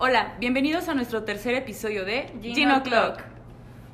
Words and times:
Hola, 0.00 0.34
bienvenidos 0.38 0.88
a 0.88 0.94
nuestro 0.94 1.24
tercer 1.24 1.56
episodio 1.56 2.04
de 2.04 2.30
Gin 2.40 2.54
Gin 2.54 2.70
O'Clock. 2.70 3.14
O'Clock. 3.14 3.24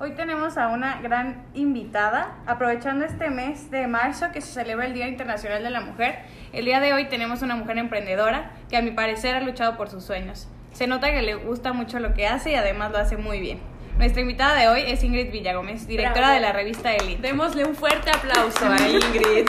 Hoy 0.01 0.11
tenemos 0.11 0.58
a 0.58 0.69
una 0.69 1.00
gran 1.00 1.46
invitada, 1.54 2.37
aprovechando 2.45 3.07
este 3.07 3.31
mes 3.31 3.71
de 3.71 3.87
marzo 3.87 4.27
que 4.31 4.43
se 4.43 4.53
celebra 4.53 4.85
el 4.85 4.93
Día 4.93 5.09
Internacional 5.09 5.63
de 5.63 5.71
la 5.71 5.81
Mujer. 5.81 6.19
El 6.53 6.67
día 6.67 6.81
de 6.81 6.93
hoy 6.93 7.09
tenemos 7.09 7.41
una 7.41 7.57
mujer 7.57 7.79
emprendedora 7.79 8.51
que 8.69 8.77
a 8.77 8.82
mi 8.82 8.91
parecer 8.91 9.35
ha 9.35 9.41
luchado 9.41 9.79
por 9.79 9.89
sus 9.89 10.05
sueños. 10.05 10.46
Se 10.73 10.87
nota 10.87 11.11
que 11.11 11.23
le 11.23 11.36
gusta 11.36 11.72
mucho 11.72 11.98
lo 12.00 12.12
que 12.12 12.27
hace 12.27 12.52
y 12.52 12.55
además 12.55 12.93
lo 12.93 12.98
hace 12.98 13.16
muy 13.16 13.41
bien. 13.41 13.61
Nuestra 13.98 14.22
invitada 14.22 14.56
de 14.61 14.68
hoy 14.68 14.82
es 14.88 15.04
Ingrid 15.04 15.30
Villagómez, 15.30 15.86
directora 15.86 16.27
Bravo. 16.29 16.34
de 16.34 16.40
la 16.40 16.52
revista 16.52 16.92
Elite. 16.95 17.22
Démosle 17.22 17.64
un 17.64 17.77
fuerte 17.77 18.10
aplauso 18.10 18.66
a 18.66 18.77
Ingrid. 18.88 19.48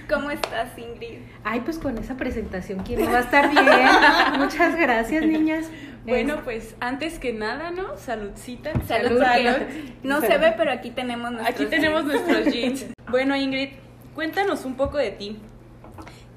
¿Cómo 0.08 0.30
estás, 0.30 0.78
Ingrid? 0.78 1.18
Ay, 1.42 1.60
pues 1.60 1.78
con 1.78 1.98
esa 1.98 2.16
presentación, 2.16 2.84
¿quién 2.84 3.04
no 3.04 3.10
va 3.10 3.18
a 3.18 3.20
estar 3.22 3.50
bien? 3.50 3.66
Muchas 4.38 4.76
gracias, 4.76 5.26
niñas. 5.26 5.66
Bueno, 6.04 6.42
pues 6.44 6.76
antes 6.78 7.18
que 7.18 7.32
nada, 7.32 7.72
¿no? 7.72 7.96
Saludcita. 7.98 8.70
Salud. 8.86 9.18
Salud. 9.20 9.56
No 10.04 10.20
se 10.20 10.38
ve, 10.38 10.54
pero 10.56 10.70
aquí 10.70 10.90
tenemos 10.90 11.32
nuestros 11.32 11.54
Aquí 11.56 11.66
tenemos 11.66 12.04
jeans. 12.04 12.24
nuestros 12.26 12.46
jeans. 12.54 12.86
Bueno, 13.10 13.34
Ingrid, 13.34 13.70
cuéntanos 14.14 14.64
un 14.64 14.76
poco 14.76 14.96
de 14.98 15.10
ti. 15.10 15.38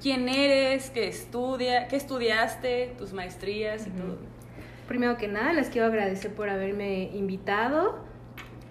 ¿Quién 0.02 0.28
eres? 0.28 0.90
¿Qué 0.90 1.06
estudia? 1.06 1.86
¿Qué 1.86 1.94
estudiaste? 1.94 2.94
¿Tus 2.98 3.12
maestrías 3.12 3.86
y 3.86 3.90
todo? 3.90 4.18
Primero 4.90 5.16
que 5.16 5.28
nada, 5.28 5.52
les 5.52 5.68
quiero 5.68 5.86
agradecer 5.86 6.32
por 6.34 6.48
haberme 6.50 7.10
invitado. 7.14 8.00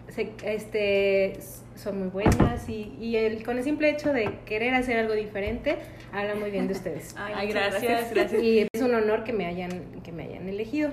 Se- 0.09 0.33
este, 0.43 1.39
son 1.75 1.97
muy 1.97 2.09
buenas 2.09 2.67
y, 2.67 2.93
y 2.99 3.15
el, 3.15 3.41
con 3.45 3.57
el 3.57 3.63
simple 3.63 3.89
hecho 3.89 4.11
de 4.11 4.39
querer 4.45 4.73
hacer 4.73 4.99
algo 4.99 5.13
diferente, 5.13 5.77
habla 6.11 6.35
muy 6.35 6.51
bien 6.51 6.67
de 6.67 6.73
ustedes. 6.73 7.15
Ay, 7.17 7.33
Ay, 7.37 7.47
muchas 7.47 7.69
gracias, 7.71 8.13
gracias. 8.13 8.43
Y 8.43 8.67
es 8.73 8.81
un 8.81 8.93
honor 8.95 9.23
que 9.23 9.31
me 9.31 9.45
hayan, 9.45 10.01
que 10.03 10.11
me 10.11 10.23
hayan 10.23 10.49
elegido. 10.49 10.89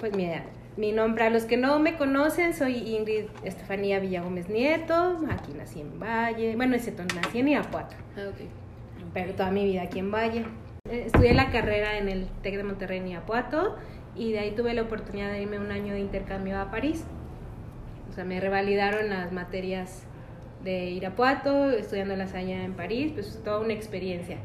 Pues 0.00 0.12
mira, 0.16 0.42
mi 0.76 0.90
nombre, 0.90 1.22
a 1.22 1.30
los 1.30 1.44
que 1.44 1.56
no 1.56 1.78
me 1.78 1.96
conocen, 1.96 2.52
soy 2.52 2.78
Ingrid 2.96 3.26
Estefanía 3.44 4.00
Villagómez 4.00 4.48
Nieto. 4.48 5.20
Aquí 5.30 5.52
nací 5.56 5.82
en 5.82 6.00
Valle. 6.00 6.56
Bueno, 6.56 6.74
es 6.74 6.82
cierto, 6.82 7.04
nací 7.14 7.38
en 7.38 7.46
Irapuato. 7.46 7.94
pero 9.14 9.34
toda 9.34 9.52
mi 9.52 9.64
vida 9.64 9.82
aquí 9.82 10.00
en 10.00 10.10
Valle. 10.10 10.44
Eh, 10.90 11.04
Estudié 11.06 11.34
la 11.34 11.52
carrera 11.52 11.96
en 11.98 12.08
el 12.08 12.26
TEC 12.42 12.56
de 12.56 12.64
Monterrey 12.64 12.98
en 12.98 13.06
Irapuato 13.06 13.76
y 14.18 14.32
de 14.32 14.40
ahí 14.40 14.50
tuve 14.52 14.74
la 14.74 14.82
oportunidad 14.82 15.30
de 15.30 15.42
irme 15.42 15.58
un 15.58 15.70
año 15.70 15.94
de 15.94 16.00
intercambio 16.00 16.58
a 16.60 16.70
París. 16.70 17.04
O 18.10 18.12
sea, 18.12 18.24
me 18.24 18.40
revalidaron 18.40 19.08
las 19.10 19.32
materias 19.32 20.04
de 20.64 20.86
Irapuato, 20.90 21.70
estudiándolas 21.70 22.34
allá 22.34 22.64
en 22.64 22.74
París, 22.74 23.12
pues 23.14 23.40
toda 23.44 23.60
una 23.60 23.72
experiencia 23.74 24.38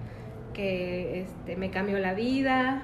que 0.54 1.22
este, 1.22 1.56
me 1.56 1.72
cambió 1.72 1.98
la 2.00 2.14
vida. 2.14 2.84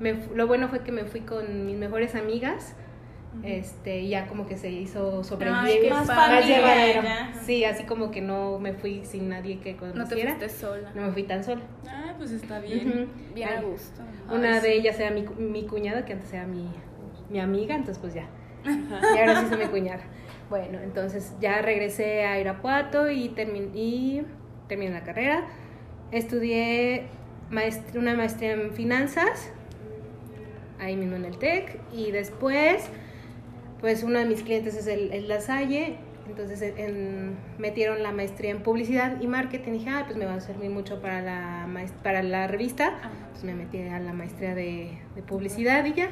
Me 0.00 0.14
lo 0.34 0.46
bueno 0.46 0.68
fue 0.68 0.80
que 0.80 0.92
me 0.92 1.04
fui 1.04 1.20
con 1.20 1.66
mis 1.66 1.76
mejores 1.76 2.14
amigas. 2.14 2.74
Este, 3.42 4.08
ya 4.08 4.26
como 4.28 4.46
que 4.46 4.56
se 4.56 4.70
hizo 4.70 5.22
sobrevivir 5.22 5.82
qué 5.82 5.90
más, 5.90 6.06
padre, 6.06 6.36
más 6.36 6.46
llevadero. 6.46 7.02
ya. 7.02 7.34
Sí, 7.44 7.64
así 7.64 7.84
como 7.84 8.10
que 8.10 8.22
no 8.22 8.58
me 8.58 8.72
fui 8.72 9.04
sin 9.04 9.28
nadie 9.28 9.58
que 9.60 9.74
No 9.74 9.78
te 9.78 9.92
conociera. 9.92 10.36
fuiste 10.36 10.48
sola. 10.48 10.90
No 10.94 11.02
me 11.02 11.12
fui 11.12 11.22
tan 11.24 11.44
sola. 11.44 11.60
Ah, 11.86 11.95
pues 12.16 12.30
está 12.32 12.60
bien. 12.60 13.08
Bien 13.34 13.48
a 13.48 13.60
gusto. 13.62 14.02
Una 14.30 14.54
Ay, 14.56 14.60
de 14.60 14.68
sí. 14.68 14.78
ellas 14.78 14.98
era 15.00 15.10
mi, 15.10 15.22
mi 15.38 15.66
cuñada, 15.66 16.04
que 16.04 16.12
antes 16.14 16.32
era 16.32 16.46
mi, 16.46 16.68
mi 17.30 17.40
amiga, 17.40 17.74
entonces 17.74 17.98
pues 18.00 18.14
ya. 18.14 18.26
Y 18.64 19.18
ahora 19.18 19.40
sí 19.40 19.46
soy 19.48 19.58
mi 19.58 19.66
cuñada. 19.66 20.02
Bueno, 20.50 20.78
entonces 20.82 21.34
ya 21.40 21.60
regresé 21.62 22.24
a 22.24 22.38
Irapuato 22.40 23.10
y, 23.10 23.28
termin- 23.30 23.70
y 23.74 24.22
terminé 24.68 24.92
la 24.92 25.02
carrera. 25.04 25.46
Estudié 26.12 27.06
una 27.94 28.14
maestría 28.14 28.52
en 28.52 28.72
finanzas, 28.72 29.52
ahí 30.78 30.96
mismo 30.96 31.16
en 31.16 31.24
el 31.24 31.38
TEC, 31.38 31.80
y 31.92 32.10
después, 32.10 32.84
pues 33.80 34.02
uno 34.02 34.18
de 34.18 34.24
mis 34.26 34.42
clientes 34.42 34.76
es 34.76 34.86
el, 34.86 35.12
el 35.12 35.28
La 35.28 35.40
Salle, 35.40 35.96
entonces 36.28 36.60
en- 36.76 37.36
metieron 37.58 38.02
la 38.02 38.12
maestría 38.12 38.50
en 38.50 38.62
publicidad 38.62 39.20
y 39.20 39.26
marketing, 39.26 39.70
y 39.70 39.78
dije, 39.78 39.90
ah, 39.90 40.02
pues 40.06 40.16
me 40.18 40.24
va 40.26 40.34
a 40.34 40.40
servir 40.40 40.70
mucho 40.70 41.00
para 41.00 41.20
la, 41.22 41.66
maest- 41.68 41.94
para 42.02 42.22
la 42.22 42.46
revista, 42.46 42.94
pues 43.32 43.44
me 43.44 43.54
metí 43.54 43.80
a 43.82 43.98
la 44.00 44.12
maestría 44.12 44.54
de, 44.54 44.98
de 45.14 45.22
publicidad 45.22 45.84
y 45.84 45.94
ya. 45.94 46.08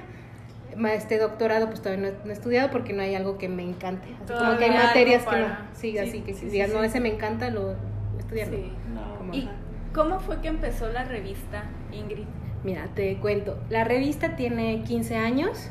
Este 0.93 1.19
doctorado 1.19 1.69
pues 1.69 1.83
todavía 1.83 2.11
no, 2.11 2.17
no 2.25 2.31
he 2.31 2.33
estudiado 2.33 2.71
porque 2.73 2.93
no 2.93 3.03
hay 3.03 3.15
algo 3.15 3.39
que 3.39 3.49
me 3.49 3.63
encante. 3.63 4.09
Así 4.25 4.33
como 4.33 4.57
que 4.59 4.65
hay 4.65 4.71
materias 4.71 5.23
que 5.23 5.31
para- 5.31 5.49
no. 5.49 5.57
Sí, 5.73 5.93
sí, 5.93 5.99
así 5.99 6.21
que 6.21 6.35
sí, 6.35 6.41
si 6.41 6.47
sí, 6.47 6.53
digas, 6.53 6.71
sí. 6.71 6.77
no, 6.77 6.83
ese 6.83 6.99
me 7.01 7.11
encanta, 7.15 7.51
lo 7.51 7.77
estudiar. 8.19 8.49
Sí. 8.49 8.73
No. 8.93 9.17
Como- 9.17 9.35
¿Y 9.35 9.49
cómo 9.93 10.19
fue 10.19 10.41
que 10.41 10.49
empezó 10.49 10.89
la 10.91 11.05
revista, 11.05 11.65
Ingrid? 11.93 12.25
Mira, 12.65 12.89
te 12.95 13.17
cuento. 13.19 13.63
La 13.71 13.85
revista 13.85 14.35
tiene 14.37 14.83
15 14.83 15.17
años. 15.17 15.71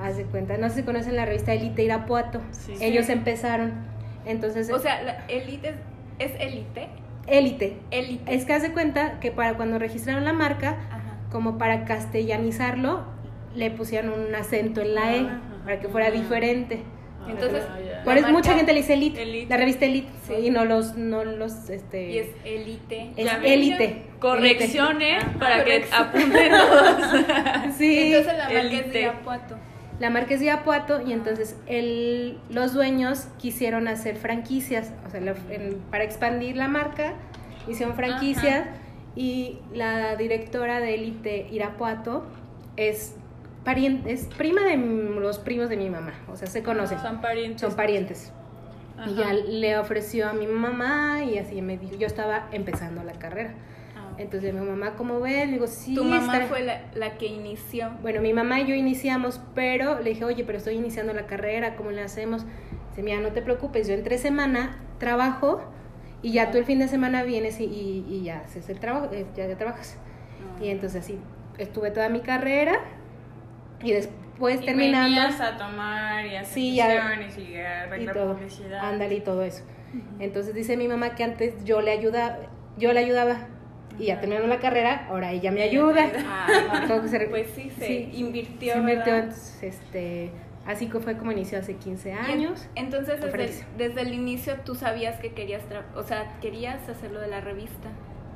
Haz 0.00 0.16
de 0.16 0.24
cuenta. 0.24 0.56
No 0.56 0.68
sé 0.68 0.76
si 0.76 0.82
conocen 0.82 1.16
la 1.16 1.24
revista 1.26 1.52
Elite 1.52 1.82
Irapuato. 1.84 2.40
Sí. 2.50 2.74
Ellos 2.80 3.06
Sí. 3.06 3.12
empezaron. 3.12 3.72
Entonces, 4.24 4.70
O 4.70 4.78
sea, 4.78 5.02
la 5.02 5.24
Elite 5.28 5.74
es, 6.18 6.30
¿es 6.32 6.40
Elite. 6.40 6.88
Élite. 7.26 7.76
Elite. 7.90 8.34
Es 8.34 8.44
que 8.44 8.52
haz 8.52 8.62
de 8.62 8.72
cuenta 8.72 9.20
que 9.20 9.30
para 9.30 9.54
cuando 9.54 9.78
registraron 9.78 10.24
la 10.24 10.32
marca, 10.32 10.76
Ajá. 10.90 11.16
como 11.30 11.56
para 11.58 11.84
castellanizarlo, 11.84 13.04
le 13.54 13.70
pusieron 13.70 14.12
un 14.18 14.34
acento 14.34 14.80
en 14.80 14.94
la 14.94 15.14
E, 15.14 15.20
Ajá. 15.20 15.40
para 15.64 15.80
que 15.80 15.88
fuera 15.88 16.08
Ah. 16.08 16.10
diferente. 16.10 16.82
Entonces, 17.28 17.62
Ah. 17.68 17.76
Por 18.04 18.14
eso 18.14 18.22
marca- 18.22 18.36
mucha 18.38 18.54
gente 18.54 18.72
le 18.72 18.80
dice 18.80 18.94
Elite, 18.94 19.22
Elite. 19.22 19.48
la 19.48 19.56
revista 19.56 19.84
Elite, 19.84 20.08
Sí. 20.26 20.34
y 20.46 20.50
no 20.50 20.64
los, 20.64 20.96
no 20.96 21.24
los, 21.24 21.70
este... 21.70 22.10
Y 22.10 22.18
es 22.18 22.28
Elite. 22.44 23.12
es 23.16 23.30
Élite. 23.44 24.02
Correcciones 24.18 25.22
para 25.38 25.62
que 25.64 25.84
apunten 25.92 26.50
todos. 26.50 26.96
Sí. 27.78 28.12
Entonces 28.12 28.36
la 28.38 28.44
marca 28.44 28.58
es 28.58 28.64
Elite. 28.64 28.88
de 28.90 29.00
Irapuato. 29.02 29.56
La 30.02 30.10
marca 30.10 30.34
es 30.34 30.40
de 30.40 30.46
Irapuato 30.46 31.00
y 31.00 31.12
entonces 31.12 31.56
el, 31.68 32.36
los 32.50 32.74
dueños 32.74 33.28
quisieron 33.38 33.86
hacer 33.86 34.16
franquicias, 34.16 34.90
o 35.06 35.10
sea, 35.10 35.20
la- 35.20 35.34
para 35.92 36.02
expandir 36.02 36.56
la 36.56 36.66
marca, 36.66 37.12
hicieron 37.68 37.94
franquicias 37.94 38.66
y 39.14 39.60
la 39.72 40.16
directora 40.16 40.80
de 40.80 40.96
Elite 40.96 41.46
Irapuato 41.52 42.24
es, 42.76 43.14
parien- 43.64 44.02
es 44.06 44.24
prima 44.36 44.62
de 44.62 44.76
los 44.76 45.38
primos 45.38 45.68
de 45.68 45.76
mi 45.76 45.88
mamá, 45.88 46.14
o 46.28 46.34
sea, 46.34 46.48
se 46.48 46.64
conocen, 46.64 46.98
Son 46.98 47.20
parientes. 47.20 47.60
son 47.60 47.76
parientes. 47.76 48.32
Ajá. 48.98 49.08
Y 49.08 49.14
ya 49.14 49.32
le 49.32 49.78
ofreció 49.78 50.28
a 50.28 50.32
mi 50.32 50.48
mamá 50.48 51.22
y 51.22 51.38
así 51.38 51.62
me 51.62 51.78
dijo, 51.78 51.94
yo 51.94 52.08
estaba 52.08 52.48
empezando 52.50 53.04
la 53.04 53.12
carrera. 53.12 53.54
Ah. 54.12 54.16
Entonces 54.18 54.52
mi 54.54 54.60
mamá, 54.60 54.94
¿cómo 54.96 55.20
ves? 55.20 55.46
Le 55.46 55.52
digo, 55.54 55.66
sí. 55.66 55.94
tu 55.94 56.04
mamá 56.04 56.34
está- 56.36 56.46
fue 56.48 56.62
la, 56.62 56.82
la 56.94 57.16
que 57.18 57.26
inició. 57.26 57.90
bueno, 58.02 58.20
mi 58.20 58.32
mamá 58.32 58.60
y 58.60 58.66
yo 58.66 58.74
iniciamos, 58.74 59.40
pero 59.54 60.00
le 60.00 60.10
dije, 60.10 60.24
oye, 60.24 60.44
pero 60.44 60.58
estoy 60.58 60.74
iniciando 60.74 61.12
la 61.12 61.26
carrera, 61.26 61.76
¿cómo 61.76 61.90
le 61.90 62.02
hacemos? 62.02 62.44
Dice, 62.90 63.02
mira, 63.02 63.20
no 63.20 63.28
te 63.32 63.42
preocupes, 63.42 63.88
yo 63.88 63.94
entre 63.94 64.18
semana 64.18 64.78
trabajo 64.98 65.62
y 66.22 66.32
ya 66.32 66.50
tú 66.50 66.58
el 66.58 66.64
fin 66.64 66.78
de 66.78 66.88
semana 66.88 67.22
vienes 67.24 67.58
y, 67.60 67.64
y- 67.64 68.06
y 68.08 68.22
ya 68.24 68.40
haces 68.40 68.68
el 68.68 68.78
trabajo, 68.80 69.08
eh, 69.12 69.26
ya, 69.34 69.46
ya 69.46 69.56
trabajas. 69.56 69.96
Y 70.60 70.68
entonces 70.68 71.02
así, 71.02 71.18
estuve 71.58 71.90
toda 71.90 72.08
mi 72.08 72.20
carrera 72.20 72.78
y 73.82 73.92
después 73.92 74.60
Y 74.62 74.66
terminando... 74.66 75.08
venías 75.20 75.40
a 75.40 75.56
tomar 75.56 76.24
y 76.26 76.36
hacer 76.36 76.54
Sí, 76.54 76.74
ya- 76.76 76.94
y 76.94 77.56
arreglar 77.56 78.14
todo, 78.14 78.34
publicidad. 78.36 78.78
ándale 78.84 79.14
y 79.16 79.20
todo 79.20 79.42
eso. 79.42 79.64
Entonces 80.20 80.54
dice 80.54 80.76
mi 80.76 80.86
mamá 80.88 81.14
que 81.14 81.24
antes 81.24 81.64
yo 81.64 81.80
le 81.80 81.90
ayudaba, 81.90 82.38
yo 82.78 82.92
le 82.92 83.00
ayudaba 83.00 83.48
y 83.98 84.06
ya 84.06 84.20
terminando 84.20 84.48
la 84.48 84.58
carrera, 84.60 85.06
ahora 85.08 85.32
ella 85.32 85.50
me 85.52 85.62
ayuda. 85.62 86.06
Ah, 86.26 86.46
pues 87.30 87.46
sí, 87.54 87.70
se 87.70 87.86
sí, 87.86 88.10
invirtió. 88.14 88.72
se 88.74 88.78
invirtió, 88.78 89.14
este, 89.62 90.30
así 90.66 90.88
que 90.88 90.98
fue 91.00 91.16
como 91.16 91.32
inició 91.32 91.58
hace 91.58 91.76
15 91.76 92.08
Y 92.08 92.12
en- 92.12 92.18
años. 92.18 92.68
Entonces, 92.74 93.20
desde 93.20 93.44
el, 93.44 93.50
desde 93.78 94.00
el 94.02 94.14
inicio 94.14 94.56
tú 94.64 94.74
sabías 94.74 95.18
que 95.20 95.32
querías, 95.32 95.62
tra- 95.68 95.84
o 95.96 96.02
sea, 96.02 96.38
querías 96.40 96.88
hacerlo 96.88 97.20
de 97.20 97.28
la 97.28 97.40
revista. 97.40 97.88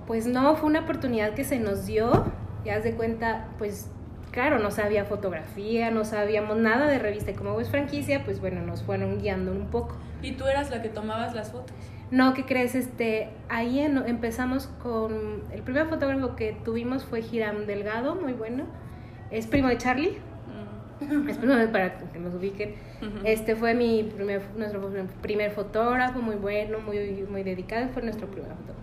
Pues 0.06 0.27
no, 0.27 0.55
fue 0.56 0.69
una 0.69 0.81
oportunidad 0.81 1.34
que 1.34 1.45
se 1.45 1.59
nos 1.59 1.87
dio, 1.87 2.27
ya 2.65 2.77
haz 2.77 2.84
de 2.84 2.93
cuenta, 2.95 3.49
pues 3.59 3.91
claro, 4.31 4.59
no 4.59 4.71
sabía 4.71 5.04
fotografía, 5.04 5.91
no 5.91 6.04
sabíamos 6.04 6.57
nada 6.59 6.86
de 6.86 6.98
revista 6.98 7.31
y 7.31 7.34
como 7.34 7.59
es 7.60 7.71
franquicia, 7.71 8.22
pues 8.25 8.41
bueno, 8.41 8.60
nos 8.63 8.83
fueron 8.83 9.19
guiando 9.19 9.51
un 9.51 9.66
poco. 9.69 9.97
¿Y 10.22 10.33
tú 10.33 10.47
eras 10.47 10.71
la 10.71 10.83
que 10.83 10.89
tomabas 10.91 11.34
las 11.34 11.51
fotos? 11.53 11.75
No, 12.11 12.35
¿qué 12.35 12.45
crees? 12.45 12.75
Este, 12.75 13.29
ahí 13.49 13.81
en- 13.81 13.99
empezamos 14.07 14.69
con, 14.83 15.43
el 15.53 15.63
primer 15.63 15.87
fotógrafo 15.87 16.37
que 16.37 16.57
tuvimos 16.65 17.05
fue 17.05 17.21
Hiram 17.21 17.67
Delgado, 17.67 18.15
muy 18.15 18.33
bueno, 18.33 18.65
es 19.31 19.47
primo 19.49 19.69
de 19.69 19.77
Charlie, 19.79 20.17
es 21.29 21.37
primo 21.39 21.55
de, 21.57 21.67
para 21.69 21.99
que 21.99 22.19
nos 22.19 22.35
ubiquen. 22.35 22.75
Este 23.25 23.57
fue 23.57 23.75
mi 23.75 24.05
primer, 24.05 24.43
nuestro 24.57 24.81
primer 25.21 25.51
fotógrafo, 25.51 26.21
muy 26.23 26.37
bueno, 26.37 26.79
muy, 26.81 26.99
muy 27.29 27.43
dedicado, 27.43 27.89
fue 27.89 28.03
nuestro 28.03 28.29
primer 28.29 28.51
fotógrafo. 28.53 28.81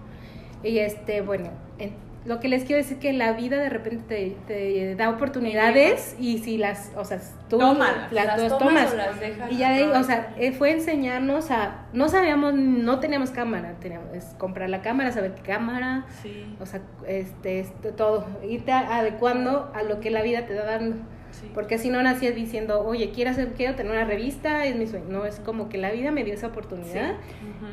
Y 0.64 0.80
este, 0.80 1.22
bueno, 1.22 1.50
en- 1.80 1.94
lo 2.26 2.40
que 2.40 2.48
les 2.48 2.64
quiero 2.64 2.82
decir 2.82 3.00
que 3.00 3.12
la 3.12 3.34
vida 3.34 3.58
de 3.58 3.70
repente 3.70 4.36
te, 4.48 4.54
te 4.54 4.96
da 4.96 5.10
oportunidades 5.10 6.16
y 6.20 6.38
si 6.40 6.58
las, 6.58 6.92
o 6.96 7.04
sea, 7.04 7.20
tú 7.50 7.60
Tómalas, 7.60 8.12
las, 8.12 8.26
las 8.26 8.38
dos 8.38 8.60
tomas 8.60 8.90
tomas. 8.90 8.94
o 8.94 8.96
las 8.98 9.20
dejas 9.20 9.52
y 9.52 9.58
ya 9.58 9.72
de, 9.72 9.88
o 9.88 10.04
sea, 10.04 10.34
eh, 10.38 10.52
fue 10.54 10.72
enseñarnos 10.72 11.52
a, 11.52 11.86
no 11.92 12.08
sabíamos, 12.08 12.54
no 12.54 13.00
teníamos 13.00 13.32
cámara, 13.32 13.74
teníamos 13.80 14.14
es 14.14 14.26
comprar 14.38 14.70
la 14.70 14.82
cámara, 14.82 15.12
saber 15.12 15.36
qué 15.36 15.42
cámara, 15.42 16.06
Sí, 16.22 16.56
o 16.60 16.66
sea, 16.66 16.82
este, 17.08 17.60
esto, 17.60 17.90
todo, 17.90 18.26
irte 18.48 18.72
adecuando 18.72 19.72
a 19.76 19.84
lo 19.84 20.00
que 20.00 20.10
la 20.10 20.22
vida 20.22 20.46
te 20.46 20.54
da 20.54 20.66
dando. 20.66 20.98
Sí. 21.34 21.52
Porque 21.54 21.78
si 21.78 21.90
no 21.90 22.02
nacías 22.02 22.34
diciendo, 22.36 22.82
oye, 22.86 23.12
quiero, 23.12 23.32
hacer, 23.32 23.50
quiero 23.58 23.76
tener 23.76 23.92
una 23.92 24.06
revista, 24.06 24.66
es 24.66 24.76
mi 24.76 24.88
sueño. 24.88 25.06
No, 25.10 25.26
es 25.26 25.40
como 25.40 25.68
que 25.70 25.78
la 25.78 25.92
vida 25.92 26.12
me 26.12 26.24
dio 26.24 26.34
esa 26.34 26.48
oportunidad. 26.48 27.16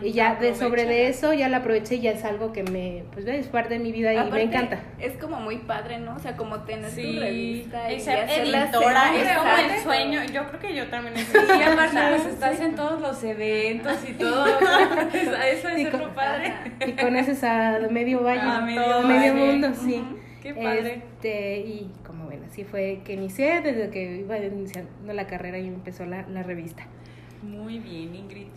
Y 0.02 0.12
ya 0.12 0.34
de, 0.36 0.54
sobre 0.54 0.84
de 0.86 1.08
eso 1.08 1.32
ya 1.34 1.48
la 1.48 1.58
aproveché 1.58 1.96
y 1.96 2.00
ya 2.00 2.10
es 2.12 2.24
algo 2.24 2.52
que 2.52 2.62
me, 2.64 3.04
pues 3.12 3.26
es 3.26 3.46
parte 3.48 3.74
de 3.74 3.80
mi 3.80 3.92
vida 3.92 4.12
y 4.12 4.16
Aparte, 4.16 4.34
me 4.36 4.42
encanta. 4.42 4.80
Es 4.98 5.12
como 5.18 5.38
muy 5.40 5.58
padre, 5.58 5.98
¿no? 5.98 6.16
O 6.16 6.18
sea, 6.18 6.36
como 6.36 6.60
tener 6.60 6.90
Sí, 6.90 7.14
tu 7.14 7.20
revista 7.20 7.92
y, 7.92 7.96
y 7.96 8.00
ser 8.00 8.28
editora 8.28 9.14
es 9.16 9.36
como 9.38 9.56
el 9.56 9.80
sueño. 9.82 10.20
Yo 10.32 10.46
creo 10.48 10.60
que 10.60 10.74
yo 10.74 10.86
también 10.88 11.14
Sí, 11.18 11.62
aparte 11.62 11.98
pues 12.10 12.26
estás 12.26 12.60
en 12.60 12.74
todos 12.74 13.00
los 13.00 13.22
eventos 13.22 13.96
y 14.08 14.12
todo. 14.18 14.46
Eso 15.12 15.68
es 15.68 15.86
otro 15.86 16.00
con- 16.06 16.14
padre. 16.14 16.54
Y 16.86 16.92
conoces 16.92 17.42
a 17.44 17.78
medio 17.90 18.22
valle, 18.22 18.40
A 18.40 18.60
medio 18.60 18.82
todo, 18.82 19.02
medio 19.02 19.32
valle. 19.34 19.44
mundo, 19.46 19.68
sí. 19.74 20.02
Qué 20.42 20.54
padre. 20.54 21.02
Este, 21.16 21.58
y 21.58 21.90
así 22.50 22.64
fue 22.64 23.00
que 23.05 23.14
inicié, 23.14 23.61
desde 23.61 23.91
que 23.91 24.17
iba 24.20 24.37
iniciando 24.38 25.12
la 25.12 25.26
carrera 25.26 25.58
y 25.58 25.67
empezó 25.69 26.05
la, 26.05 26.26
la 26.29 26.43
revista. 26.43 26.85
Muy 27.43 27.79
bien, 27.79 28.14
Ingrid. 28.14 28.49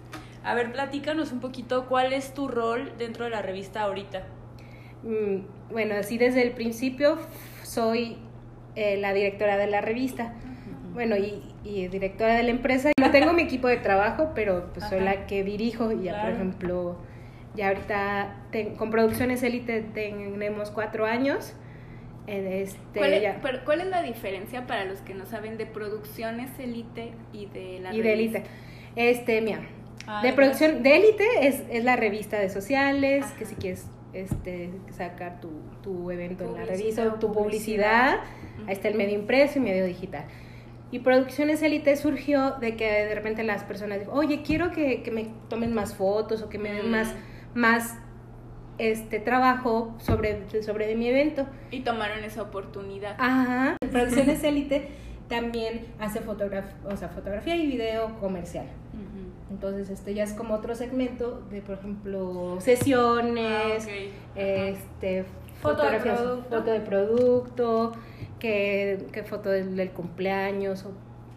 A 0.44 0.56
ver, 0.56 0.72
platícanos 0.74 1.32
un 1.32 1.40
poquito 1.40 1.86
cuál 1.88 2.12
es 2.12 2.34
tu 2.34 2.48
rol 2.48 2.92
dentro 2.98 3.26
de 3.26 3.32
la 3.32 3.42
revista 3.42 3.82
ahorita. 3.84 4.24
Mm, 5.04 5.72
Bueno, 5.72 5.96
así 5.96 6.18
desde 6.18 6.42
el 6.42 6.52
principio 6.52 7.18
soy 7.64 8.18
eh, 8.76 8.98
la 8.98 9.14
directora 9.14 9.58
de 9.58 9.68
la 9.68 9.82
revista. 9.82 10.34
Bueno, 10.94 11.16
y, 11.18 11.42
y 11.64 11.88
directora 11.88 12.36
de 12.36 12.44
la 12.44 12.50
empresa. 12.52 12.92
No 13.00 13.10
tengo 13.12 13.34
mi 13.34 13.42
equipo 13.44 13.68
de 13.68 13.78
trabajo, 13.78 14.32
pero 14.36 14.72
pues 14.74 14.88
soy 14.90 15.00
la 15.02 15.26
que 15.28 15.44
dirijo. 15.44 15.92
Y 15.92 16.04
ya, 16.04 16.12
Claro. 16.14 16.24
por 16.28 16.34
ejemplo, 16.36 16.98
ya 17.56 17.70
ahorita 17.70 18.36
ten- 18.52 18.76
con 18.76 18.92
Producciones 18.92 19.42
Elite 19.44 19.82
tenemos 19.94 20.70
cuatro 20.72 21.06
años. 21.06 21.54
Este, 22.28 22.78
¿Cuál, 23.00 23.14
es, 23.14 23.22
ya- 23.22 23.40
pero, 23.42 23.60
¿Cuál 23.66 23.82
es 23.82 23.88
la 23.88 24.02
diferencia 24.02 24.66
para 24.66 24.86
los 24.86 25.00
que 25.02 25.14
no 25.14 25.26
saben 25.26 25.58
de 25.58 25.66
producciones 25.66 26.50
Elite 26.58 27.12
y 27.34 27.48
de 27.48 27.80
la 27.82 27.94
y 27.94 28.02
de? 28.02 28.14
Elite. 28.14 28.44
Este, 28.96 29.42
mira, 29.42 29.60
Ay, 30.08 30.30
de 30.30 30.34
producción, 30.34 30.84
de 30.84 30.96
Elite 30.98 31.26
es, 31.48 31.64
es 31.70 31.84
la 31.84 31.96
revista 31.96 32.40
de 32.40 32.50
sociales, 32.50 33.26
que 33.38 33.46
si 33.46 33.56
quieres 33.56 33.86
este, 34.14 34.70
sacar 34.92 35.42
tu, 35.42 35.50
tu 35.82 36.12
evento 36.12 36.46
en 36.46 36.54
la 36.54 36.66
revista, 36.66 37.02
o 37.08 37.14
tu 37.20 37.32
publicidad. 37.34 38.20
publicidad, 38.20 38.68
ahí 38.68 38.74
está 38.74 38.88
el 38.88 38.96
medio 38.96 39.16
impreso 39.16 39.60
y 39.60 39.62
medio 39.62 39.86
digital. 39.86 40.26
Y 40.92 41.00
Producciones 41.00 41.62
Elite 41.64 41.96
surgió 41.98 42.52
de 42.52 42.76
que 42.76 42.86
de 42.86 43.16
repente 43.16 43.44
las 43.44 43.64
personas 43.64 44.00
dijo, 44.00 44.12
oye, 44.14 44.44
quiero 44.44 44.72
que, 44.72 45.02
que 45.02 45.10
me 45.12 45.28
tomen 45.50 45.74
más 45.74 45.96
fotos 45.96 46.44
o 46.44 46.50
que 46.50 46.60
me 46.60 46.72
den 46.72 46.88
Mm. 46.88 46.92
más, 46.92 47.16
más 47.56 47.98
este 48.78 49.20
trabajo 49.20 49.94
sobre, 50.00 50.46
sobre 50.64 50.88
de 50.88 50.96
mi 50.96 51.08
evento. 51.10 51.46
Y 51.72 51.82
tomaron 51.82 52.24
esa 52.24 52.42
oportunidad. 52.42 53.16
Ajá. 53.20 53.78
Producciones 53.92 54.44
Elite 54.44 54.90
también 55.30 55.86
hace 56.00 56.20
fotograf 56.20 56.66
o 56.86 56.96
sea, 56.98 57.10
fotografía 57.10 57.56
y 57.56 57.68
video 57.68 58.20
comercial. 58.20 58.66
Entonces, 59.50 59.90
este 59.92 60.14
ya 60.16 60.24
es 60.24 60.34
como 60.34 60.56
otro 60.56 60.74
segmento 60.74 61.44
de, 61.52 61.62
por 61.62 61.76
ejemplo, 61.76 62.58
sesiones, 62.60 63.88
Ah, 63.88 63.94
ok. 63.94 64.12
este, 64.36 65.26
Foto 65.62 65.84
de 65.84 66.00
fotografías, 66.00 66.20
producto. 66.20 66.50
foto 66.58 66.72
de 66.72 66.80
producto, 66.80 67.92
que, 68.40 69.06
que 69.12 69.24
foto 69.24 69.50
del, 69.50 69.76
del 69.76 69.92
cumpleaños. 69.92 70.86
O, 70.86 70.92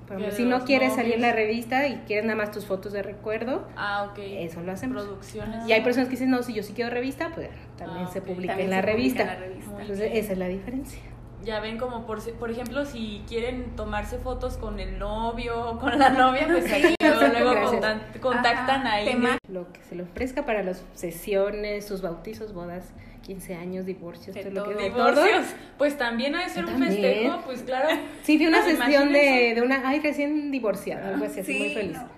por 0.07 0.17
ejemplo, 0.19 0.37
si 0.37 0.45
no 0.45 0.65
quieres 0.65 0.95
salir 0.95 1.15
en 1.15 1.23
la 1.23 1.33
revista 1.33 1.87
y 1.89 1.97
quieres 2.07 2.25
nada 2.25 2.37
más 2.37 2.51
tus 2.53 2.65
fotos 2.67 2.93
de 2.93 3.03
recuerdo, 3.03 3.67
Ah, 3.77 4.09
ok. 4.11 4.19
eso 4.19 4.61
lo 4.63 4.73
hacemos. 4.73 5.03
Producciones. 5.05 5.67
Y 5.69 5.73
hay 5.73 5.83
personas 5.83 6.09
que 6.09 6.13
dicen, 6.13 6.31
no, 6.31 6.43
si 6.43 6.55
yo 6.55 6.63
sí 6.63 6.73
quiero 6.75 6.91
revista, 6.91 7.31
pues 7.35 7.49
también 7.77 8.07
Ah, 8.07 8.11
se 8.13 8.21
publica 8.23 8.53
También 8.53 8.69
en 8.69 8.71
la 8.77 8.83
revista. 8.83 9.23
en 9.23 9.29
la 9.29 9.35
revista. 9.37 9.71
Muy 9.73 9.83
Entonces, 9.83 10.11
esa 10.15 10.33
es 10.33 10.39
la 10.39 10.49
diferencia. 10.49 11.01
Ya 11.45 11.61
ven 11.61 11.79
como 11.79 12.07
por, 12.07 12.21
por 12.39 12.51
ejemplo 12.51 12.85
si 12.87 13.23
quieren 13.29 13.77
tomarse 13.77 14.19
fotos 14.19 14.57
con 14.57 14.81
el 14.81 14.99
novio 14.99 15.71
o 15.71 15.79
con 15.79 15.99
la 15.99 16.09
novia, 16.11 16.49
pues 16.51 16.73
ahí 16.73 16.95
luego, 17.01 17.21
luego 17.55 17.81
contactan 18.21 18.87
Ajá, 18.87 18.95
a 18.97 19.05
te 19.05 19.11
Ingrid. 19.13 19.29
ma- 19.29 19.39
Lo 19.49 19.73
que 19.73 19.81
se 19.89 19.95
le 19.95 20.03
ofrezca 20.03 20.45
para 20.47 20.63
las 20.63 20.83
sesiones, 20.95 21.87
sus 21.87 22.01
bautizos, 22.03 22.53
bodas, 22.53 22.93
15 23.25 23.55
años, 23.55 23.87
divorcios, 23.87 24.35
todo 24.35 24.51
lo 24.51 24.65
que. 24.79 24.85
Divorcios, 24.85 25.47
pues 25.79 25.97
también 25.99 26.35
ha 26.35 26.43
de 26.43 26.49
ser 26.49 26.65
un 26.65 26.79
festejo, 26.83 27.41
pues 27.45 27.63
claro. 27.63 27.89
Sí, 28.23 28.39
vi 28.39 28.47
una 28.47 28.59
Ah, 28.63 28.65
sesión 28.65 29.13
de, 29.13 29.53
de 29.55 29.63
una, 29.63 29.89
ay, 29.89 30.01
recién 30.01 30.51
divorciada, 30.51 31.09
algo 31.11 31.27
así, 31.27 31.41
así 31.41 31.53
Sí, 31.53 31.59
muy 31.59 31.71
feliz. 31.75 31.99
no. 31.99 32.09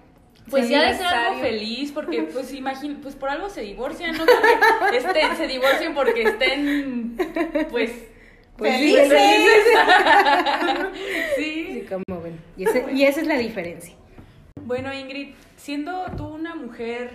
Pues 0.49 0.67
Sí, 0.67 0.73
ya 0.73 0.89
de 0.89 0.95
ser 0.97 1.07
algo 1.07 1.41
feliz, 1.41 1.93
porque 1.93 2.23
pues 2.23 2.55
imagín, 2.55 3.01
pues 3.03 3.15
por 3.15 3.29
algo 3.29 3.51
se 3.51 3.61
divorcian, 3.61 4.17
no 4.17 4.25
estén, 4.95 5.37
se 5.37 5.47
divorcien 5.47 5.93
porque 5.93 6.23
estén, 6.23 7.17
pues, 7.71 7.91
Pues 8.59 8.75
felices. 8.75 9.13
Sí, 11.37 11.67
sí. 11.73 11.87
como 11.89 12.21
ven. 12.21 12.39
Y, 12.57 12.65
ese- 12.65 12.87
y 12.93 13.05
esa 13.05 13.21
es 13.21 13.27
la 13.27 13.39
diferencia. 13.39 13.95
Bueno, 14.65 14.93
Ingrid, 14.93 15.35
siendo 15.57 16.05
tú 16.17 16.27
una 16.27 16.55
mujer 16.55 17.11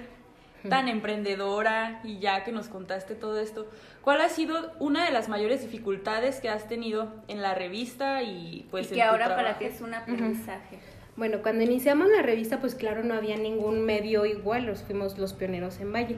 tan 0.69 0.88
emprendedora 0.88 2.00
y 2.06 2.19
ya 2.19 2.45
que 2.45 2.54
nos 2.54 2.69
contaste 2.69 3.16
todo 3.16 3.38
esto, 3.42 3.68
¿cuál 4.01 4.22
ha 4.22 4.30
sido 4.30 4.72
una 4.80 5.04
de 5.06 5.12
las 5.12 5.28
mayores 5.28 5.62
dificultades 5.62 6.40
que 6.40 6.48
has 6.48 6.69
tenido 6.69 7.13
en 7.28 7.42
la 7.42 7.54
revista 7.54 8.24
y 8.24 8.66
pues 8.72 8.86
y 8.86 8.94
en 8.94 8.96
que 8.96 9.01
tu 9.06 9.10
ahora 9.10 9.36
para 9.36 9.60
ti 9.60 9.66
es 9.66 9.81
un 9.81 9.94
aprendizaje. 9.94 10.80
Bueno, 11.18 11.39
cuando 11.44 11.63
iniciamos 11.63 12.07
la 12.10 12.22
revista, 12.24 12.60
pues 12.62 12.75
claro, 12.75 13.04
no 13.04 13.13
había 13.13 13.36
ningún 13.38 13.81
medio 13.86 14.25
igual, 14.25 14.66
los 14.66 14.81
fuimos 14.84 15.18
los 15.18 15.34
pioneros 15.34 15.80
en 15.81 15.92
Valle. 15.92 16.16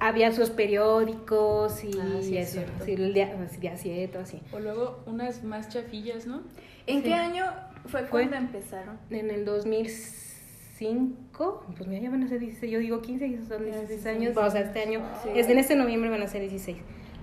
Había 0.00 0.32
sus 0.32 0.50
periódicos 0.50 1.82
y 1.84 1.90
Ah, 1.98 2.18
sí, 2.20 2.36
es 2.36 2.56
eso, 2.56 2.66
sí, 2.84 2.92
el 2.92 3.14
día, 3.14 3.34
así, 3.44 3.56
día 3.58 3.76
siete 3.76 4.18
o 4.18 4.20
así. 4.20 4.40
O 4.52 4.58
luego 4.58 5.00
unas 5.06 5.42
más 5.44 5.68
chafillas, 5.68 6.26
¿no? 6.26 6.42
¿En 6.86 6.98
Sí. 6.98 7.04
qué 7.04 7.14
año 7.14 7.44
fue 7.86 8.02
Fue- 8.02 8.08
cuando 8.28 8.36
empezaron? 8.36 8.98
En 9.10 9.30
el 9.30 9.44
2005, 9.44 11.64
pues 11.76 11.88
mira, 11.88 12.02
ya 12.02 12.10
van 12.10 12.22
a 12.22 12.28
ser 12.28 12.40
16, 12.40 12.72
yo 12.72 12.78
digo 12.78 13.02
15 13.02 13.26
y 13.26 13.38
son 13.46 13.64
16 13.64 14.06
años, 14.06 14.36
o 14.36 14.50
sea, 14.50 14.60
este 14.60 14.82
año, 14.82 15.00
Sí. 15.22 15.30
es 15.34 15.48
en 15.48 15.58
este 15.58 15.76
noviembre 15.76 16.10
van 16.10 16.22
a 16.22 16.28
ser 16.28 16.40
16. 16.42 16.78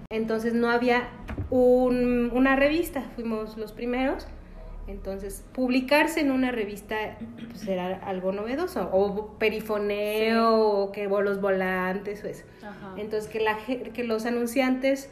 Entonces 0.09 0.53
no 0.53 0.69
había 0.69 1.09
un- 1.49 2.31
una 2.33 2.56
revista, 2.56 3.01
fuimos 3.15 3.57
los 3.57 3.71
primeros. 3.71 4.27
Entonces, 4.88 5.45
publicarse 5.53 6.19
en 6.19 6.31
una 6.31 6.51
revista 6.51 7.18
pues 7.50 7.68
era 7.68 7.95
algo 8.06 8.31
novedoso, 8.31 8.89
o 8.91 9.38
perifoneo, 9.39 10.59
o 10.59 10.91
que 10.91 11.07
los 11.07 11.39
volantes, 11.39 12.24
o 12.24 12.27
eso. 12.27 12.44
Ajá. 12.62 12.94
Entonces, 12.97 13.30
que, 13.30 13.39
la, 13.39 13.57
que 13.65 14.03
los 14.03 14.25
anunciantes 14.25 15.09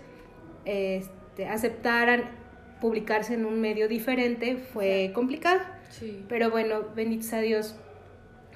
este, 0.65 1.47
aceptaran 1.47 2.41
publicarse 2.81 3.35
en 3.35 3.45
un 3.45 3.61
medio 3.61 3.87
diferente 3.87 4.57
fue 4.57 5.11
complicado. 5.13 5.61
Sí. 5.89 6.25
Pero 6.27 6.49
bueno, 6.49 6.81
benditos 6.95 7.31
a 7.33 7.39
Dios, 7.39 7.75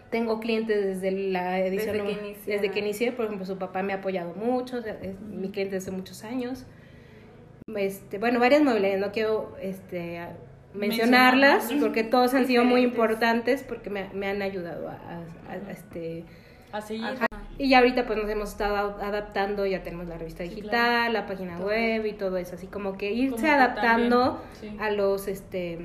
tengo 0.10 0.40
clientes 0.40 0.84
desde 0.84 1.12
la 1.12 1.60
edición 1.60 1.98
Desde 1.98 2.06
que 2.06 2.12
iniciaron. 2.12 2.46
desde 2.46 2.72
que 2.72 2.80
inicié, 2.80 3.12
por 3.12 3.26
ejemplo, 3.26 3.46
su 3.46 3.58
papá 3.58 3.84
me 3.84 3.94
ha 3.94 3.98
apoyado 3.98 4.34
mucho, 4.34 4.82
sea, 4.82 4.98
es 5.02 5.20
mi 5.22 5.50
cliente 5.50 5.76
desde 5.76 5.92
muchos 5.92 6.24
años. 6.24 6.66
Este, 7.76 8.18
bueno, 8.18 8.40
varias 8.40 8.62
mueblerías, 8.62 9.00
no 9.00 9.12
quiero 9.12 9.56
este, 9.62 10.20
mencionarlas 10.76 11.64
Mencionarlas. 11.64 11.84
porque 11.84 12.04
todos 12.04 12.34
han 12.34 12.46
sido 12.48 12.64
muy 12.66 12.82
importantes 12.82 13.64
porque 13.64 13.90
me, 13.90 14.10
me 14.14 14.28
han 14.28 14.42
ayudado 14.42 14.90
a, 14.90 14.94
a- 14.94 15.72
este 15.72 16.24
A 16.72 16.82
seguir. 16.82 17.06
Ajá. 17.06 17.26
y 17.58 17.70
ya 17.70 17.80
ahorita 17.80 18.06
pues 18.06 18.20
nos 18.20 18.30
hemos 18.30 18.50
estado 18.50 18.98
adaptando, 19.02 19.66
ya 19.66 19.82
tenemos 19.84 20.08
la 20.08 20.18
revista 20.18 20.44
Sí, 20.44 20.50
digital, 20.50 20.70
claro. 20.70 21.14
la 21.14 21.26
página 21.26 21.58
Todo. 21.58 21.68
web 21.68 22.06
y 22.06 22.14
todo 22.14 22.38
eso, 22.38 22.56
así 22.56 22.68
como 22.68 22.98
que 22.98 23.12
irse 23.14 23.32
Como 23.36 23.44
que 23.44 23.50
adaptando 23.50 24.42
también, 24.54 24.74
sí. 24.74 24.78
a 24.84 24.92
los 24.92 25.28
este 25.28 25.80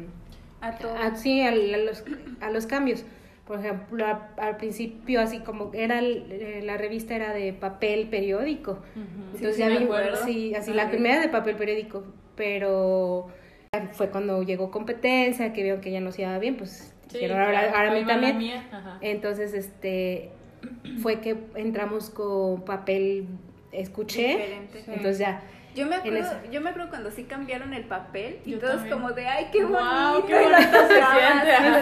A 0.60 0.72
todos. 0.76 0.96
a- 1.00 1.14
sí, 1.16 1.42
a, 1.42 1.52
los, 1.54 2.04
a 2.40 2.50
los 2.50 2.66
cambios. 2.66 3.04
Por 3.46 3.58
ejemplo, 3.58 4.06
a- 4.06 4.28
al 4.38 4.56
principio 4.58 5.20
así 5.20 5.40
como 5.40 5.70
era 5.74 6.00
eh, 6.00 6.60
la 6.64 6.76
revista 6.76 7.16
era 7.16 7.32
de 7.32 7.52
papel 7.52 8.08
periódico. 8.08 8.78
Entonces 9.34 9.56
Sí, 9.56 9.60
ya 9.60 9.68
vi- 9.68 10.54
así 10.54 10.70
Ah, 10.70 10.74
la 10.74 10.88
primera 10.88 11.20
de 11.20 11.28
papel 11.28 11.56
periódico, 11.56 12.04
pero 12.36 13.26
fue 13.92 14.10
cuando 14.10 14.42
llegó 14.42 14.72
competencia, 14.72 15.52
que 15.52 15.62
vieron 15.62 15.80
que 15.80 15.92
ya 15.92 16.00
nos 16.00 16.18
iba 16.18 16.36
bien, 16.40 16.56
pues 16.56 16.92
Sí, 17.08 17.24
ahora, 17.24 17.50
claro, 17.50 17.76
ahora 17.76 17.90
a 17.92 17.94
mí 17.94 18.04
también. 18.04 18.38
mía. 18.38 18.98
Entonces, 19.00 19.54
este, 19.54 20.30
fue 21.02 21.20
que 21.20 21.36
entramos 21.54 22.10
con 22.10 22.64
papel 22.64 23.26
escuché, 23.70 24.26
Diferente. 24.28 24.82
entonces 24.88 25.18
ya, 25.20 25.42
Yo 25.76 25.86
me 25.86 25.94
acuerdo, 25.94 26.28
yo 26.50 26.60
me 26.60 26.70
acuerdo 26.70 26.88
cuando 26.90 27.12
sí 27.12 27.22
cambiaron 27.24 27.72
el 27.72 27.84
papel 27.84 28.38
y 28.44 28.50
Yo 28.52 28.58
todos 28.58 28.74
también. 28.78 28.92
como 28.94 29.12
de 29.12 29.26
ay 29.28 29.46
qué 29.52 29.62
bonito. 29.62 30.26
Qué 30.26 30.34
bonito 30.42 30.78
se 30.88 30.94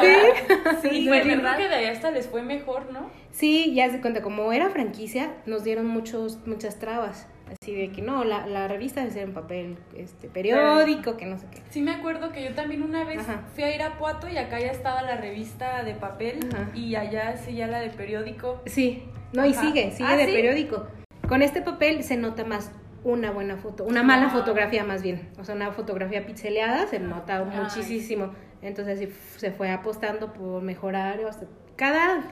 siente. 0.02 0.80
Sí, 0.83 0.88
Y 0.99 1.04
de 1.04 1.09
pues 1.09 1.25
yo 1.25 1.30
creo 1.30 1.37
verdad. 1.42 1.57
que 1.57 1.68
de 1.68 1.75
ahí 1.75 1.87
hasta 1.87 2.11
les 2.11 2.26
fue 2.26 2.42
mejor, 2.42 2.92
¿no? 2.92 3.11
sí, 3.30 3.73
ya 3.75 3.88
se 3.90 4.02
cuenta, 4.02 4.21
como 4.21 4.52
era 4.52 4.68
franquicia, 4.68 5.30
nos 5.47 5.64
dieron 5.64 5.87
muchos, 5.87 6.47
muchas 6.47 6.78
trabas, 6.78 7.26
Así 7.50 7.75
de 7.75 7.90
que 7.90 8.02
no, 8.02 8.25
la, 8.25 8.47
la 8.47 8.69
revista 8.69 9.00
debe 9.00 9.12
ser 9.12 9.23
en 9.25 9.35
papel 9.35 9.76
este, 9.97 10.28
periódico, 10.28 11.17
que 11.17 11.26
no 11.26 11.38
sé 11.38 11.47
qué. 11.50 11.62
Sí 11.71 11.81
me 11.83 11.93
acuerdo 11.93 12.31
que 12.33 12.45
yo 12.45 12.55
también 12.55 12.83
una 12.83 13.05
vez 13.05 13.21
Ajá. 13.21 13.43
fui 13.55 13.64
a 13.64 13.75
Irapuato 13.75 14.28
y 14.28 14.37
acá 14.37 14.61
ya 14.61 14.71
estaba 14.71 15.02
la 15.02 15.17
revista 15.17 15.83
de 15.83 15.95
papel 15.95 16.40
Ajá. 16.52 16.71
y 16.75 16.95
allá 16.97 17.37
sí 17.37 17.55
ya 17.55 17.67
la 17.67 17.81
de 17.81 17.90
periódico. 17.90 18.61
Sí, 18.67 19.05
no, 19.33 19.45
y 19.47 19.55
sigue, 19.55 19.90
sigue 19.93 20.09
Ah, 20.09 20.17
de 20.17 20.26
¿sí? 20.26 20.33
periódico. 20.33 20.87
Con 21.28 21.43
este 21.43 21.61
papel 21.62 22.02
se 22.05 22.17
nota 22.17 22.45
más 22.45 22.71
una 23.05 23.31
buena 23.31 23.57
foto, 23.57 23.85
una 23.85 24.02
mala 24.02 24.26
Ah. 24.26 24.31
fotografía 24.31 24.85
más 24.85 25.02
bien. 25.02 25.28
O 25.38 25.45
sea, 25.45 25.55
una 25.55 25.73
fotografía 25.73 26.26
pixeleada 26.26 26.87
se 26.87 26.99
nota 26.99 27.38
Ay. 27.38 27.61
muchísimo. 27.61 28.33
Entonces 28.61 29.09
se 29.37 29.50
fue 29.52 29.71
apostando 29.71 30.33
por 30.33 30.62
mejorar. 30.62 31.21
o 31.21 31.33
sea, 31.33 31.47
cada, 31.76 32.25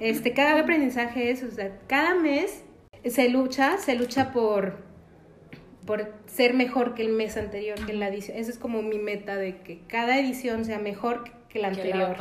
este, 0.00 0.32
cada 0.32 0.58
aprendizaje 0.60 1.30
es, 1.30 1.42
o 1.42 1.50
sea, 1.50 1.78
cada 1.86 2.14
mes 2.14 2.64
se 3.10 3.28
lucha, 3.28 3.78
se 3.78 3.94
lucha 3.94 4.32
por, 4.32 4.76
por 5.86 6.12
ser 6.26 6.54
mejor 6.54 6.94
que 6.94 7.02
el 7.02 7.10
mes 7.12 7.36
anterior, 7.36 7.84
que 7.86 7.92
la 7.92 8.08
edición. 8.08 8.36
Esa 8.36 8.50
es 8.50 8.58
como 8.58 8.82
mi 8.82 8.98
meta 8.98 9.36
de 9.36 9.58
que 9.62 9.80
cada 9.86 10.18
edición 10.18 10.64
sea 10.64 10.78
mejor 10.78 11.24
que 11.48 11.58
la 11.58 11.68
anterior. 11.68 12.16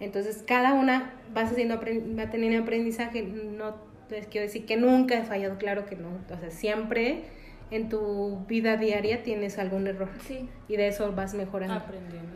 Entonces, 0.00 0.42
cada 0.46 0.74
una 0.74 1.14
vas 1.32 1.52
haciendo, 1.52 1.76
va 1.78 2.30
teniendo 2.30 2.62
aprendizaje. 2.62 3.22
No 3.22 3.76
les 4.10 4.26
quiero 4.26 4.46
decir 4.46 4.66
que 4.66 4.76
nunca 4.76 5.16
he 5.18 5.22
fallado, 5.22 5.58
claro 5.58 5.86
que 5.86 5.96
no. 5.96 6.08
O 6.30 6.38
sea, 6.38 6.50
siempre 6.50 7.22
en 7.70 7.88
tu 7.88 8.44
vida 8.46 8.76
diaria 8.76 9.22
tienes 9.22 9.58
algún 9.58 9.86
error 9.86 10.10
Sí. 10.26 10.48
y 10.68 10.76
de 10.76 10.88
eso 10.88 11.10
vas 11.12 11.34
mejorando. 11.34 11.74
Aprendiendo. 11.74 12.28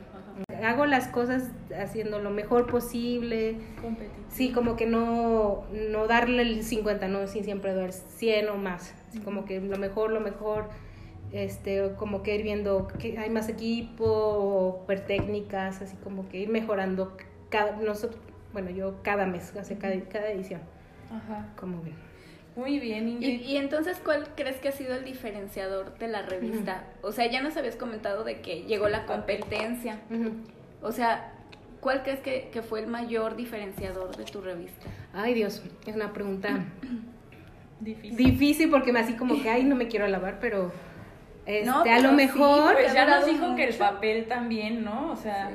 Hago 0.65 0.87
las 0.87 1.09
cosas 1.09 1.51
haciendo 1.79 2.19
lo 2.19 2.31
mejor 2.31 2.67
posible. 2.67 3.57
Competitivo. 3.81 4.27
Sí, 4.29 4.53
como 4.53 4.77
que 4.77 4.87
no, 4.87 5.65
no 5.73 6.07
darle 6.07 6.43
el 6.43 6.63
50, 6.63 7.09
no, 7.09 7.27
sí, 7.27 7.43
siempre 7.43 7.75
dar 7.75 7.93
100 7.93 8.49
o 8.49 8.57
más. 8.57 8.95
Así 9.09 9.21
como 9.21 9.45
que 9.45 9.61
lo 9.61 9.79
mejor, 9.79 10.11
lo 10.11 10.21
mejor. 10.21 10.69
Este, 11.33 11.93
como 11.97 12.23
que 12.23 12.37
ir 12.37 12.43
viendo 12.43 12.87
que 12.87 13.19
hay 13.19 13.31
más 13.31 13.49
equipo, 13.49 14.05
o 14.07 14.85
ver 14.87 15.07
técnicas, 15.07 15.83
así 15.83 15.97
como 15.97 16.29
que 16.29 16.39
ir 16.39 16.49
mejorando 16.49 17.17
cada, 17.51 17.77
nosotros, 17.77 18.21
bueno, 18.53 18.71
yo 18.71 19.03
cada 19.03 19.27
mes, 19.27 19.53
sea, 19.63 19.79
cada, 19.79 20.01
cada 20.03 20.31
edición, 20.31 20.61
Ajá. 21.11 21.53
como 21.57 21.83
ven. 21.83 22.06
Muy 22.57 22.79
bien, 22.81 23.07
Y, 23.09 23.13
Ingrid. 23.13 23.41
y 23.43 23.57
entonces, 23.59 24.01
¿cuál 24.03 24.29
crees 24.35 24.57
que 24.57 24.69
ha 24.69 24.73
sido 24.73 24.95
el 24.95 25.05
diferenciador 25.05 25.99
de 25.99 26.09
la 26.09 26.23
revista? 26.23 26.85
O 27.03 27.13
sea, 27.13 27.31
ya 27.31 27.43
nos 27.43 27.57
habías 27.57 27.77
comentado 27.77 28.25
de 28.25 28.41
que 28.41 28.63
llegó 28.63 28.89
la 28.89 29.05
competencia. 29.07 30.01
O 30.83 30.91
sea, 30.91 31.33
¿cuál 31.81 32.03
crees 32.03 32.21
que, 32.21 32.49
que 32.53 32.63
fue 32.63 32.81
el 32.81 32.87
mayor 32.87 33.37
diferenciador 33.37 34.17
de 34.17 34.25
tu 34.25 34.41
revista? 34.41 34.87
Ay, 35.13 35.35
Dios, 35.35 35.63
es 35.87 35.95
una 35.95 36.13
pregunta 36.13 36.65
Difícil. 37.81 38.17
difícil 38.17 38.71
porque 38.71 38.91
me 38.93 39.01
así 39.01 39.15
como 39.15 39.41
que, 39.43 39.51
ay, 39.51 39.63
no 39.65 39.77
me 39.77 39.87
quiero 39.89 40.07
alabar, 40.07 40.39
pero 40.41 40.73
este, 41.45 41.67
No, 41.67 41.81
a 41.81 41.85
pero 41.85 42.03
lo 42.05 42.09
sí, 42.11 42.15
mejor... 42.15 42.73
Pues 42.73 42.95
ya 42.95 43.07
nos 43.07 43.27
dijo 43.27 43.55
que 43.55 43.65
el 43.65 43.75
papel 43.75 44.27
también, 44.29 44.83
¿no? 44.83 45.11
O 45.13 45.17
sea, 45.17 45.51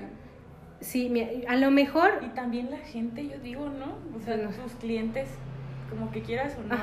Sí, 0.79 1.09
mi- 1.09 1.43
a 1.47 1.55
lo 1.57 1.71
mejor 1.71 2.19
y 2.25 2.29
también 2.29 2.69
la 2.71 2.77
gente, 2.77 3.27
yo 3.27 3.39
digo, 3.39 3.69
¿no? 3.69 3.97
O 4.17 4.21
sea, 4.23 4.35
Sí, 4.35 4.41
no. 4.43 4.49
tus 4.63 4.73
clientes, 4.73 5.27
como 5.91 6.09
que 6.11 6.23
quieras 6.23 6.53
o 6.57 6.67
no. 6.67 6.75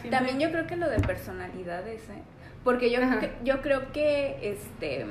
Siempre- 0.00 0.10
También 0.10 0.40
yo 0.40 0.50
creo 0.50 0.66
que 0.66 0.76
lo 0.76 0.88
de 0.88 0.98
personalidades, 1.00 2.08
¿eh? 2.08 2.22
Porque 2.64 2.90
yo, 2.90 3.00
yo 3.44 3.60
creo 3.60 3.92
que 3.92 4.38
este 4.42 5.04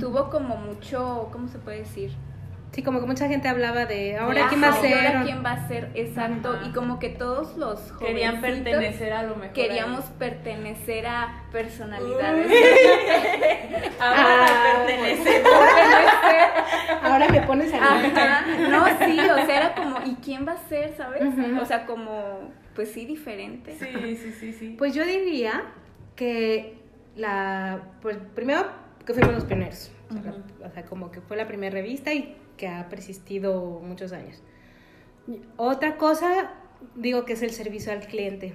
tuvo 0.00 0.30
como 0.30 0.56
mucho, 0.56 1.28
¿cómo 1.32 1.46
se 1.48 1.58
puede 1.58 1.80
decir? 1.80 2.10
Sí, 2.72 2.82
como 2.82 3.00
que 3.00 3.06
mucha 3.06 3.26
gente 3.28 3.48
hablaba 3.48 3.86
de 3.86 4.18
ahora 4.18 4.40
Ajá, 4.42 4.48
quién 4.50 4.62
va 4.62 4.68
a 4.68 4.78
¿y 4.78 4.80
ser. 4.82 5.06
ahora 5.06 5.22
quién 5.24 5.44
va 5.44 5.52
a 5.52 5.68
ser? 5.68 5.90
Exacto. 5.94 6.52
Ajá. 6.52 6.66
Y 6.68 6.72
como 6.72 6.98
que 6.98 7.08
todos 7.08 7.56
los 7.56 7.80
Querían 7.98 8.36
jovencitos 8.36 8.64
pertenecer 8.72 9.12
a 9.14 9.22
lo 9.22 9.36
mejor. 9.36 9.54
Queríamos 9.54 10.04
pertenecer 10.18 11.06
a 11.06 11.44
personalidades. 11.50 12.46
Ahora 14.00 14.46
Ah, 14.46 14.84
pertenecemos. 14.86 15.50
Ahora 17.02 17.28
me 17.30 17.40
pones 17.42 17.72
a 17.72 17.76
mí. 17.80 18.12
Ajá. 18.14 18.44
No, 18.68 18.86
sí, 19.06 19.18
o 19.18 19.46
sea, 19.46 19.56
era 19.56 19.74
como, 19.74 19.96
¿y 20.04 20.14
quién 20.16 20.46
va 20.46 20.52
a 20.52 20.68
ser, 20.68 20.94
sabes? 20.96 21.22
O 21.60 21.64
sea, 21.64 21.86
como, 21.86 22.50
pues 22.74 22.92
sí, 22.92 23.06
diferente. 23.06 23.76
Sí, 23.78 24.16
sí, 24.16 24.32
sí, 24.38 24.52
sí. 24.52 24.74
Pues 24.78 24.94
yo 24.94 25.04
diría 25.04 25.64
que 26.16 26.78
la. 27.16 27.80
Pues 28.02 28.18
primero 28.34 28.66
que 29.06 29.14
fuimos 29.14 29.34
los 29.34 29.44
pioneros. 29.44 29.90
O 30.10 30.12
sea, 30.12 30.32
Ujú. 30.32 30.42
la- 30.60 30.66
o 30.66 30.70
sea, 30.70 30.84
como 30.84 31.10
que 31.10 31.20
fue 31.22 31.36
la 31.36 31.46
primera 31.46 31.72
revista 31.72 32.12
y 32.12 32.36
que 32.58 32.68
ha 32.68 32.90
persistido 32.90 33.80
muchos 33.82 34.12
años. 34.12 34.42
Otra 35.56 35.96
cosa, 35.96 36.52
digo 36.94 37.24
que 37.24 37.32
es 37.32 37.42
el 37.42 37.50
servicio 37.52 37.92
al 37.92 38.00
cliente. 38.00 38.52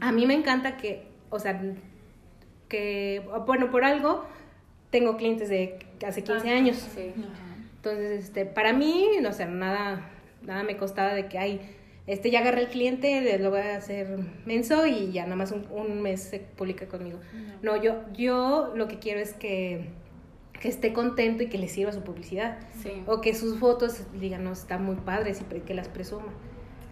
A 0.00 0.12
mí 0.12 0.24
me 0.26 0.32
encanta 0.34 0.76
que, 0.78 1.08
o 1.30 1.38
sea, 1.38 1.60
que, 2.68 3.22
bueno, 3.46 3.70
por 3.70 3.84
algo 3.84 4.24
tengo 4.90 5.16
clientes 5.16 5.48
de 5.48 5.78
hace 6.06 6.22
15 6.22 6.50
Ah, 6.50 6.56
años. 6.56 6.76
Sí. 6.94 7.12
Entonces, 7.76 8.24
este, 8.24 8.46
para 8.46 8.72
mí, 8.72 9.08
no 9.20 9.32
sé, 9.32 9.46
nada, 9.46 10.08
nada 10.42 10.62
me 10.62 10.76
costaba 10.76 11.12
de 11.12 11.26
que, 11.26 11.38
ay, 11.38 11.60
este, 12.06 12.30
ya 12.30 12.40
agarré 12.40 12.62
el 12.62 12.68
cliente, 12.68 13.38
lo 13.38 13.50
voy 13.50 13.60
a 13.60 13.76
hacer 13.76 14.18
menso 14.46 14.86
y 14.86 15.10
ya 15.10 15.24
nada 15.24 15.36
más 15.36 15.52
un, 15.52 15.66
un 15.70 16.00
mes 16.02 16.22
se 16.22 16.38
publica 16.38 16.86
conmigo. 16.86 17.18
No, 17.62 17.82
yo, 17.82 18.02
yo 18.12 18.72
lo 18.76 18.88
que 18.88 18.98
quiero 18.98 19.20
es 19.20 19.32
que, 19.34 19.88
que 20.64 20.70
esté 20.70 20.94
contento 20.94 21.42
y 21.42 21.48
que 21.50 21.58
le 21.58 21.68
sirva 21.68 21.92
su 21.92 22.00
publicidad. 22.00 22.56
Sí. 22.82 23.02
O 23.06 23.20
que 23.20 23.34
sus 23.34 23.58
fotos 23.58 24.00
digan, 24.18 24.44
no, 24.44 24.52
están 24.52 24.82
muy 24.82 24.96
padres 24.96 25.38
y 25.42 25.44
pre- 25.44 25.60
que 25.60 25.74
las 25.74 25.88
presuma. 25.88 26.32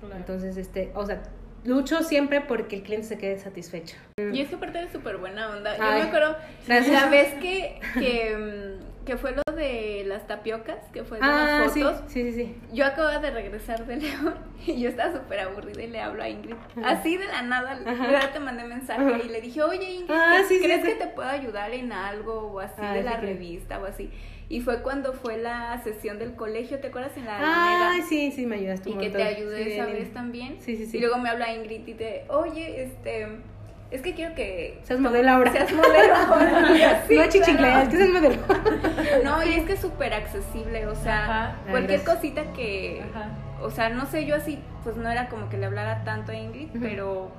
Claro. 0.00 0.14
Entonces, 0.17 0.59
este, 0.59 0.93
o 0.95 1.07
sea, 1.07 1.23
lucho 1.64 2.02
siempre 2.02 2.43
porque 2.43 2.76
el 2.76 2.83
cliente 2.83 3.07
se 3.07 3.17
quede 3.17 3.38
satisfecho. 3.38 3.97
Y 4.19 4.43
es 4.43 4.50
que 4.50 4.57
aparte 4.57 4.76
de 4.79 4.93
súper 4.93 5.17
buena 5.17 5.49
onda. 5.49 5.75
Yo 5.79 5.85
me 5.85 6.02
acuerdo, 6.02 6.37
gracias. 6.67 7.02
la 7.02 7.09
vez 7.09 7.33
que, 7.41 7.81
que, 7.99 8.37
mm, 8.37 8.82
que 9.04 9.16
fue 9.16 9.32
lo 9.35 9.42
de 9.54 10.04
las 10.06 10.26
tapiocas, 10.26 10.76
que 10.92 11.02
fue 11.04 11.18
de 11.18 11.25
Ah, 11.25 11.59
las 11.64 11.73
sí, 11.73 11.82
fotos. 11.82 12.02
sí, 12.06 12.23
sí, 12.23 12.32
sí. 12.32 12.56
Yo 12.73 12.87
acababa 12.87 13.18
de 13.18 13.30
regresar 13.30 13.85
de 13.87 13.97
León 14.02 14.35
y 14.66 14.80
yo 14.80 14.88
estaba 14.88 15.12
súper 15.12 15.40
aburrida 15.40 15.82
y 15.82 15.88
le 15.88 16.00
hablo 16.00 16.23
a 16.23 16.28
Ingrid. 16.28 16.54
Así 16.85 17.16
de 17.16 17.26
la 17.26 17.42
nada, 17.42 17.78
te 18.32 18.38
mandé 18.40 18.64
mensaje 18.64 19.00
Ajá. 19.02 19.18
y 19.25 19.28
le 19.28 19.40
dije, 19.40 19.62
oye 19.62 19.90
Ingrid, 19.92 20.11
Ah, 20.16 20.37
¿qué- 20.38 20.44
sí, 20.44 20.59
sí, 20.59 20.64
¿crees 20.64 20.82
sí. 20.82 20.87
que 20.88 20.94
te 20.94 21.06
puedo 21.09 21.28
ayudar 21.28 21.73
en 21.73 21.92
algo 21.92 22.35
o 22.52 22.61
así 22.61 22.75
Ah, 22.78 22.94
de 22.94 23.02
la 23.02 23.16
revista 23.16 23.78
o 23.80 23.87
así? 23.87 24.11
Y 24.49 24.61
fue 24.61 24.82
cuando 24.82 25.14
fue 25.14 25.38
la 25.38 25.80
sesión 25.82 26.18
del 26.18 26.35
colegio, 26.35 26.78
¿te 26.78 26.88
acuerdas? 26.88 27.16
En 27.16 27.25
la 27.25 27.38
Ah, 27.38 27.66
Alameda. 27.85 28.06
sí, 28.06 28.30
sí, 28.32 28.44
me 28.47 28.56
ayudaste 28.56 28.90
Y 28.90 28.92
un 28.92 28.99
que 28.99 29.06
montón. 29.06 29.23
te 29.23 29.28
ayudé 29.28 29.75
esa 29.75 29.87
vez 29.87 30.12
también. 30.12 30.61
Sí, 30.61 30.76
sí, 30.76 30.87
sí. 30.87 30.99
Y 30.99 31.00
luego 31.00 31.16
me 31.18 31.30
habla 31.30 31.52
Ingrid 31.54 31.87
y 31.88 31.94
te, 31.94 32.25
oye, 32.28 32.82
este, 32.82 33.28
es 33.92 34.00
que 34.02 34.14
quiero 34.14 34.34
que 34.34 34.78
Seas 34.84 35.00
modelo 35.00 35.30
ahora. 35.30 35.52
seas 35.52 35.72
modelo 35.72 36.14
ahora. 36.28 36.61
No 37.11 37.28
chichingleas, 37.28 37.56
claro. 37.56 37.90
que 37.90 37.96
seas 37.96 38.08
modelo. 38.11 38.37
No, 39.25 39.42
y 39.44 39.54
es 39.54 39.64
que 39.64 39.75
es 39.75 39.80
súper 39.80 40.14
accesible, 40.14 40.87
o 40.87 40.94
sea, 40.94 41.25
Ajá. 41.25 41.56
cualquier 41.70 42.00
Gracias. 42.00 42.16
cosita 42.16 42.52
que, 42.54 43.02
Ajá. 43.11 43.28
o 43.61 43.70
sea, 43.70 43.88
no 43.90 44.06
sé, 44.06 44.25
yo 44.26 44.34
así, 44.37 44.58
pues 44.84 44.96
no 44.96 45.08
era 45.11 45.28
como 45.28 45.49
que 45.49 45.58
le 45.58 45.66
hablara 45.66 46.02
tanto 46.04 46.32
a 46.32 46.34
Ingrid, 46.34 46.68
pero 46.80 47.30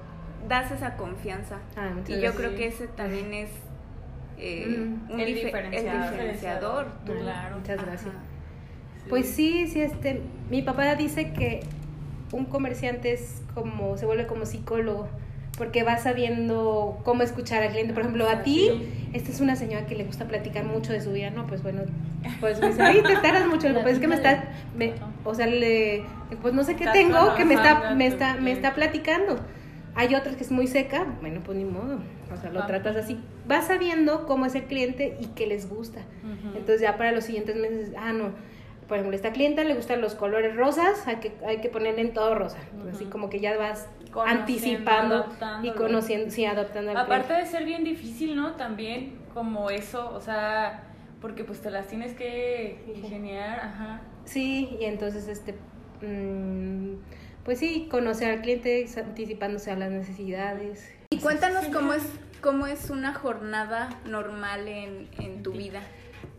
das 0.48 0.72
esa 0.72 0.95
confianza. 0.95 1.57
Ah, 1.75 1.89
y 2.07 2.19
yo 2.22 2.33
creo 2.36 2.55
que 2.55 2.67
ese 2.67 2.88
también 2.88 3.33
es 3.33 3.50
eh, 4.38 4.65
Mm. 4.67 5.12
un 5.12 5.19
El 5.19 5.27
dife- 5.27 5.45
diferenciador. 5.45 5.95
el 5.95 6.12
diferenciador. 6.12 6.88
Claro. 7.05 7.57
Muchas 7.60 7.86
gracias. 7.86 8.13
Pues 9.10 9.27
sí, 9.29 9.67
sí, 9.67 9.81
este, 9.81 10.22
mi 10.50 10.62
papá 10.62 10.95
dice 10.95 11.33
que 11.33 11.62
un 12.31 12.45
comerciante 12.45 13.13
es 13.13 13.41
como, 13.53 13.95
se 13.98 14.05
vuelve 14.05 14.25
como 14.27 14.45
psicólogo, 14.45 15.07
porque 15.57 15.83
va 15.83 15.98
sabiendo 15.98 17.00
cómo 17.03 17.22
escuchar 17.24 17.62
al 17.63 17.69
cliente. 17.72 17.93
Por 17.93 18.01
ejemplo, 18.01 18.27
a 18.27 18.41
ti, 18.43 18.69
esta 19.13 19.31
es 19.31 19.39
una 19.39 19.55
señora 19.55 19.86
que 19.86 19.95
le 19.95 20.03
gusta 20.03 20.25
platicar 20.25 20.65
mucho 20.65 20.91
de 20.93 21.01
su 21.01 21.12
vida, 21.12 21.29
¿no? 21.29 21.45
Pues 21.45 21.62
bueno, 21.62 21.83
pues 22.39 22.60
me 22.60 22.69
dice, 22.69 22.81
ay, 22.83 23.01
te 23.05 23.15
tardas 23.17 23.45
mucho, 23.48 23.67
pues 23.81 23.95
es 23.95 24.00
que 24.00 24.07
me 24.07 24.15
está, 24.15 24.45
me- 24.75 24.93
o 25.24 25.36
sea, 25.36 25.45
le, 25.45 26.03
pues 26.41 26.53
no 26.53 26.63
sé 26.63 26.75
qué 26.75 26.88
tengo, 26.88 27.36
que 27.36 27.45
me 27.45 27.53
está, 27.53 27.93
me 27.95 28.07
está, 28.07 28.36
me 28.36 28.51
está 28.51 28.74
platicando. 28.74 29.39
Hay 29.95 30.15
otras 30.15 30.36
que 30.36 30.43
es 30.43 30.50
muy 30.51 30.65
seca, 30.65 31.05
bueno, 31.22 31.41
pues 31.45 31.55
ni 31.55 31.65
modo, 31.65 32.00
o 32.33 32.38
sea, 32.41 32.50
lo 32.50 32.60
Ajá. 32.60 32.67
tratas 32.67 32.95
así. 32.95 33.19
Vas 33.48 33.67
sabiendo 33.67 34.25
cómo 34.25 34.48
es 34.48 34.55
el 34.55 34.63
cliente 34.63 35.17
y 35.22 35.27
qué 35.36 35.45
les 35.45 35.69
gusta. 35.69 36.01
Entonces 36.55 36.81
ya 36.81 36.98
para 36.98 37.12
los 37.12 37.25
siguientes 37.25 37.55
meses, 37.55 37.91
ah, 37.95 38.12
no, 38.12 38.31
por 38.88 38.98
ejemplo, 38.98 39.13
a 39.13 39.17
esta 39.17 39.31
clienta 39.33 39.63
le 39.63 39.75
gustan 39.75 40.01
los 40.01 40.15
colores 40.15 40.55
rosas, 40.55 41.05
hay 41.07 41.17
que, 41.17 41.31
hay 41.45 41.57
que 41.62 41.69
ponerle 41.69 42.01
en 42.01 42.13
todo 42.13 42.33
rosa. 42.33 42.57
Así 42.91 43.05
como 43.05 43.29
que 43.29 43.39
ya 43.39 43.55
vas 43.55 43.88
anticipando 44.25 45.27
y 45.63 45.72
conociendo, 45.72 46.29
sí, 46.29 46.46
adaptando 46.46 46.91
al 46.91 46.98
Aparte 46.98 47.27
cliente. 47.27 47.46
de 47.46 47.51
ser 47.51 47.65
bien 47.65 47.84
difícil, 47.84 48.36
¿no? 48.36 48.53
También 48.53 49.17
como 49.34 49.70
eso, 49.70 50.12
o 50.13 50.22
sea, 50.22 50.84
porque 51.22 51.43
pues 51.43 51.62
te 51.62 51.72
las 51.72 51.88
tienes 51.88 52.13
que 52.13 52.84
ingeniar, 52.96 53.60
ajá. 53.60 54.01
Sí, 54.25 54.77
y 54.79 54.86
entonces, 54.86 55.27
este, 55.27 55.55
mm, 56.01 56.96
pues 57.43 57.60
sí, 57.60 57.88
conocer 57.89 58.32
al 58.32 58.41
cliente 58.41 58.86
anticipándose 58.98 59.72
a 59.72 59.75
las 59.75 59.91
necesidades. 59.91 60.89
Y 61.10 61.17
cuéntanos 61.17 61.65
cómo 61.67 61.93
es, 61.93 62.03
cómo 62.41 62.67
es 62.67 62.89
una 62.89 63.13
jornada 63.13 63.89
normal 64.05 64.67
en, 64.67 65.08
en 65.20 65.43
tu 65.43 65.51
vida. 65.51 65.82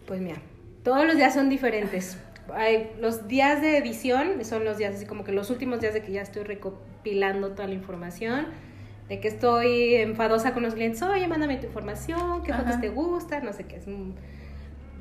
Pues 0.07 0.21
mira, 0.21 0.37
todos 0.83 1.05
los 1.07 1.17
días 1.17 1.35
son 1.35 1.49
diferentes. 1.49 2.19
Hay, 2.53 2.91
los 3.01 3.27
días 3.29 3.61
de 3.61 3.79
edición 3.79 4.45
son 4.45 4.65
los 4.65 4.79
días 4.79 4.95
así 4.95 5.07
como 5.07 5.25
que 5.25 5.33
los 5.33 5.51
últimos 5.51 5.81
días 5.81 5.95
de 5.95 6.03
que 6.03 6.13
ya 6.13 6.23
estoy 6.23 6.45
recopilando 6.45 7.51
toda 7.53 7.69
la 7.69 7.75
información. 7.75 8.47
de 9.09 9.21
que 9.21 9.29
estoy 9.29 9.97
enfadosa 9.97 10.55
con 10.55 10.63
los 10.63 10.75
clientes, 10.75 11.03
oye, 11.03 11.29
mándame 11.29 11.59
tu 11.59 11.67
información, 11.67 12.43
qué 12.43 12.55
fotos 12.55 12.73
Ajá. 12.73 12.81
te 12.81 12.89
gustan, 12.89 13.45
no 13.45 13.53
sé 13.53 13.65
qué. 13.65 13.77
Es 13.77 13.87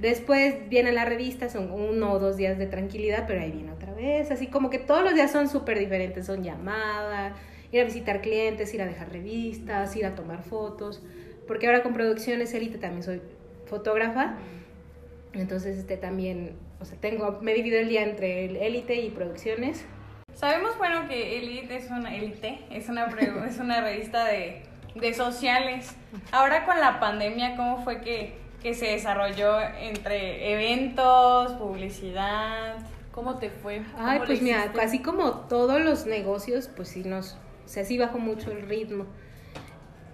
Después 0.01 0.67
viene 0.69 0.91
la 0.91 1.05
revista, 1.05 1.49
son 1.49 1.71
uno 1.71 2.11
o 2.11 2.19
dos 2.19 2.35
días 2.35 2.57
de 2.57 2.65
tranquilidad, 2.65 3.25
pero 3.27 3.39
ahí 3.39 3.51
viene 3.51 3.71
otra 3.71 3.93
vez. 3.93 4.31
Así 4.31 4.47
como 4.47 4.69
que 4.69 4.79
todos 4.79 5.03
los 5.03 5.13
días 5.13 5.31
son 5.31 5.47
súper 5.47 5.79
diferentes, 5.79 6.25
son 6.25 6.43
llamadas, 6.43 7.33
ir 7.71 7.79
a 7.79 7.85
visitar 7.85 8.21
clientes, 8.21 8.73
ir 8.73 8.81
a 8.81 8.85
dejar 8.85 9.11
revistas, 9.11 9.95
ir 9.95 10.05
a 10.05 10.15
tomar 10.15 10.43
fotos. 10.43 11.01
Porque 11.47 11.67
ahora 11.67 11.83
con 11.83 11.93
Producciones 11.93 12.53
Elite 12.53 12.79
también 12.79 13.03
soy 13.03 13.21
fotógrafa. 13.65 14.35
Entonces, 15.33 15.77
este 15.77 15.95
también, 15.97 16.57
o 16.83 16.85
sea, 16.85 16.97
tengo, 16.99 17.39
me 17.41 17.53
divido 17.53 17.79
el 17.79 17.87
día 17.87 18.03
entre 18.03 18.43
el 18.43 18.57
Elite 18.57 18.95
y 18.95 19.09
Producciones. 19.09 19.85
Sabemos, 20.33 20.77
bueno, 20.77 21.07
que 21.07 21.39
Elite 21.39 21.77
es 21.77 21.89
una 21.89 22.13
Elite, 22.13 22.59
es 22.71 22.89
una, 22.89 23.05
es 23.47 23.57
una 23.57 23.79
revista 23.79 24.25
de, 24.25 24.63
de 24.93 25.13
sociales. 25.13 25.95
Ahora 26.33 26.65
con 26.65 26.77
la 26.81 26.99
pandemia, 26.99 27.55
¿cómo 27.55 27.81
fue 27.85 28.01
que, 28.01 28.37
que 28.61 28.73
se 28.73 28.87
desarrolló 28.87 29.61
entre 29.61 30.51
eventos, 30.51 31.53
publicidad? 31.53 32.75
¿Cómo 33.13 33.37
te 33.37 33.49
fue? 33.49 33.81
Ay, 33.97 34.17
¿Cómo 34.17 34.25
pues 34.25 34.41
mira, 34.41 34.73
casi 34.73 34.99
como 34.99 35.31
todos 35.47 35.79
los 35.81 36.05
negocios, 36.05 36.69
pues 36.75 36.89
sí 36.89 37.03
nos, 37.05 37.37
o 37.63 37.69
sea, 37.69 37.85
sí 37.85 37.97
bajó 37.97 38.19
mucho 38.19 38.51
el 38.51 38.67
ritmo. 38.67 39.05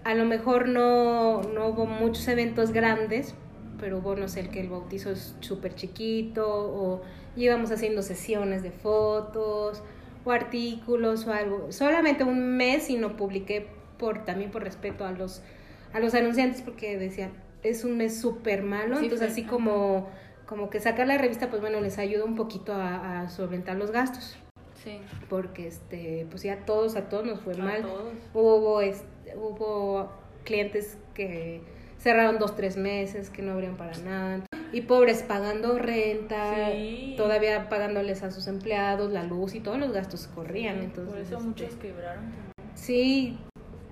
A 0.03 0.13
lo 0.13 0.25
mejor 0.25 0.67
no, 0.67 1.41
no 1.41 1.67
hubo 1.69 1.87
muchos 1.87 2.27
eventos 2.27 2.71
grandes, 2.73 3.33
pero 3.79 3.99
hubo, 3.99 4.15
no 4.15 4.27
sé, 4.27 4.41
el 4.41 4.49
que 4.49 4.59
el 4.61 4.69
bautizo 4.69 5.11
es 5.11 5.35
súper 5.39 5.75
chiquito, 5.75 6.45
o 6.47 7.01
íbamos 7.35 7.71
haciendo 7.71 8.01
sesiones 8.01 8.63
de 8.63 8.71
fotos, 8.71 9.81
o 10.25 10.31
artículos, 10.31 11.25
o 11.27 11.33
algo. 11.33 11.71
Solamente 11.71 12.23
un 12.23 12.57
mes 12.57 12.89
y 12.89 12.97
no 12.97 13.15
publiqué 13.15 13.67
por, 13.97 14.25
también 14.25 14.51
por 14.51 14.63
respeto 14.63 15.05
a 15.05 15.11
los, 15.11 15.41
a 15.93 15.99
los 15.99 16.13
anunciantes, 16.13 16.61
porque 16.61 16.97
decían, 16.97 17.31
es 17.63 17.83
un 17.83 17.97
mes 17.97 18.19
súper 18.19 18.63
malo, 18.63 18.97
Sí, 18.97 19.05
entonces 19.05 19.27
fue, 19.27 19.31
así 19.33 19.43
como, 19.43 20.07
como 20.45 20.69
que 20.69 20.79
sacar 20.79 21.07
la 21.07 21.17
revista, 21.17 21.49
pues 21.49 21.61
bueno, 21.61 21.81
les 21.81 21.97
ayuda 21.97 22.23
un 22.25 22.35
poquito 22.35 22.73
a, 22.73 23.21
a 23.21 23.29
solventar 23.29 23.75
los 23.77 23.91
gastos 23.91 24.37
Sí. 24.83 24.97
porque 25.29 25.67
este 25.67 26.25
pues 26.29 26.43
ya 26.43 26.53
a 26.53 26.65
todos 26.65 26.95
a 26.95 27.09
todos 27.09 27.25
nos 27.25 27.41
fue 27.41 27.53
A 27.55 27.57
mal 27.57 27.81
todos. 27.81 28.13
hubo 28.33 28.79
este, 28.79 29.35
hubo 29.35 30.09
clientes 30.45 30.97
que 31.13 31.61
cerraron 31.99 32.39
dos 32.39 32.55
tres 32.55 32.77
meses 32.77 33.29
que 33.29 33.41
no 33.41 33.51
abrieron 33.53 33.77
para 33.77 33.97
nada 33.99 34.39
y 34.71 34.81
pobres 34.81 35.21
pagando 35.23 35.77
renta 35.79 36.69
Sí. 36.71 37.15
todavía 37.17 37.69
pagándoles 37.69 38.23
a 38.23 38.31
sus 38.31 38.47
empleados 38.47 39.11
la 39.11 39.23
luz 39.23 39.53
y 39.55 39.59
todos 39.59 39.77
los 39.79 39.91
gastos 39.91 40.27
corrían 40.27 40.79
entonces 40.79 41.11
Por 41.13 41.21
eso 41.21 41.35
este, 41.37 41.47
muchos 41.47 41.75
quebraron. 41.75 42.23
sí 42.75 43.37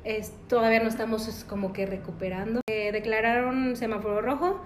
es, 0.03 0.31
todavía 0.47 0.81
no 0.81 0.87
estamos 0.89 1.27
es, 1.27 1.43
como 1.43 1.73
que 1.73 1.85
recuperando 1.85 2.61
Eh, 2.69 2.91
declararon 2.91 3.75
semáforo 3.75 4.21
rojo 4.21 4.61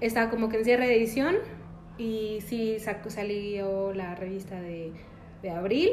estaba 0.00 0.30
como 0.30 0.48
que 0.48 0.56
en 0.58 0.64
cierre 0.64 0.86
de 0.86 0.96
edición 0.96 1.36
y 1.98 2.38
sí 2.46 2.78
sacó, 2.78 3.10
salió 3.10 3.92
la 3.92 4.14
revista 4.14 4.60
de, 4.60 4.92
de 5.42 5.50
abril 5.50 5.90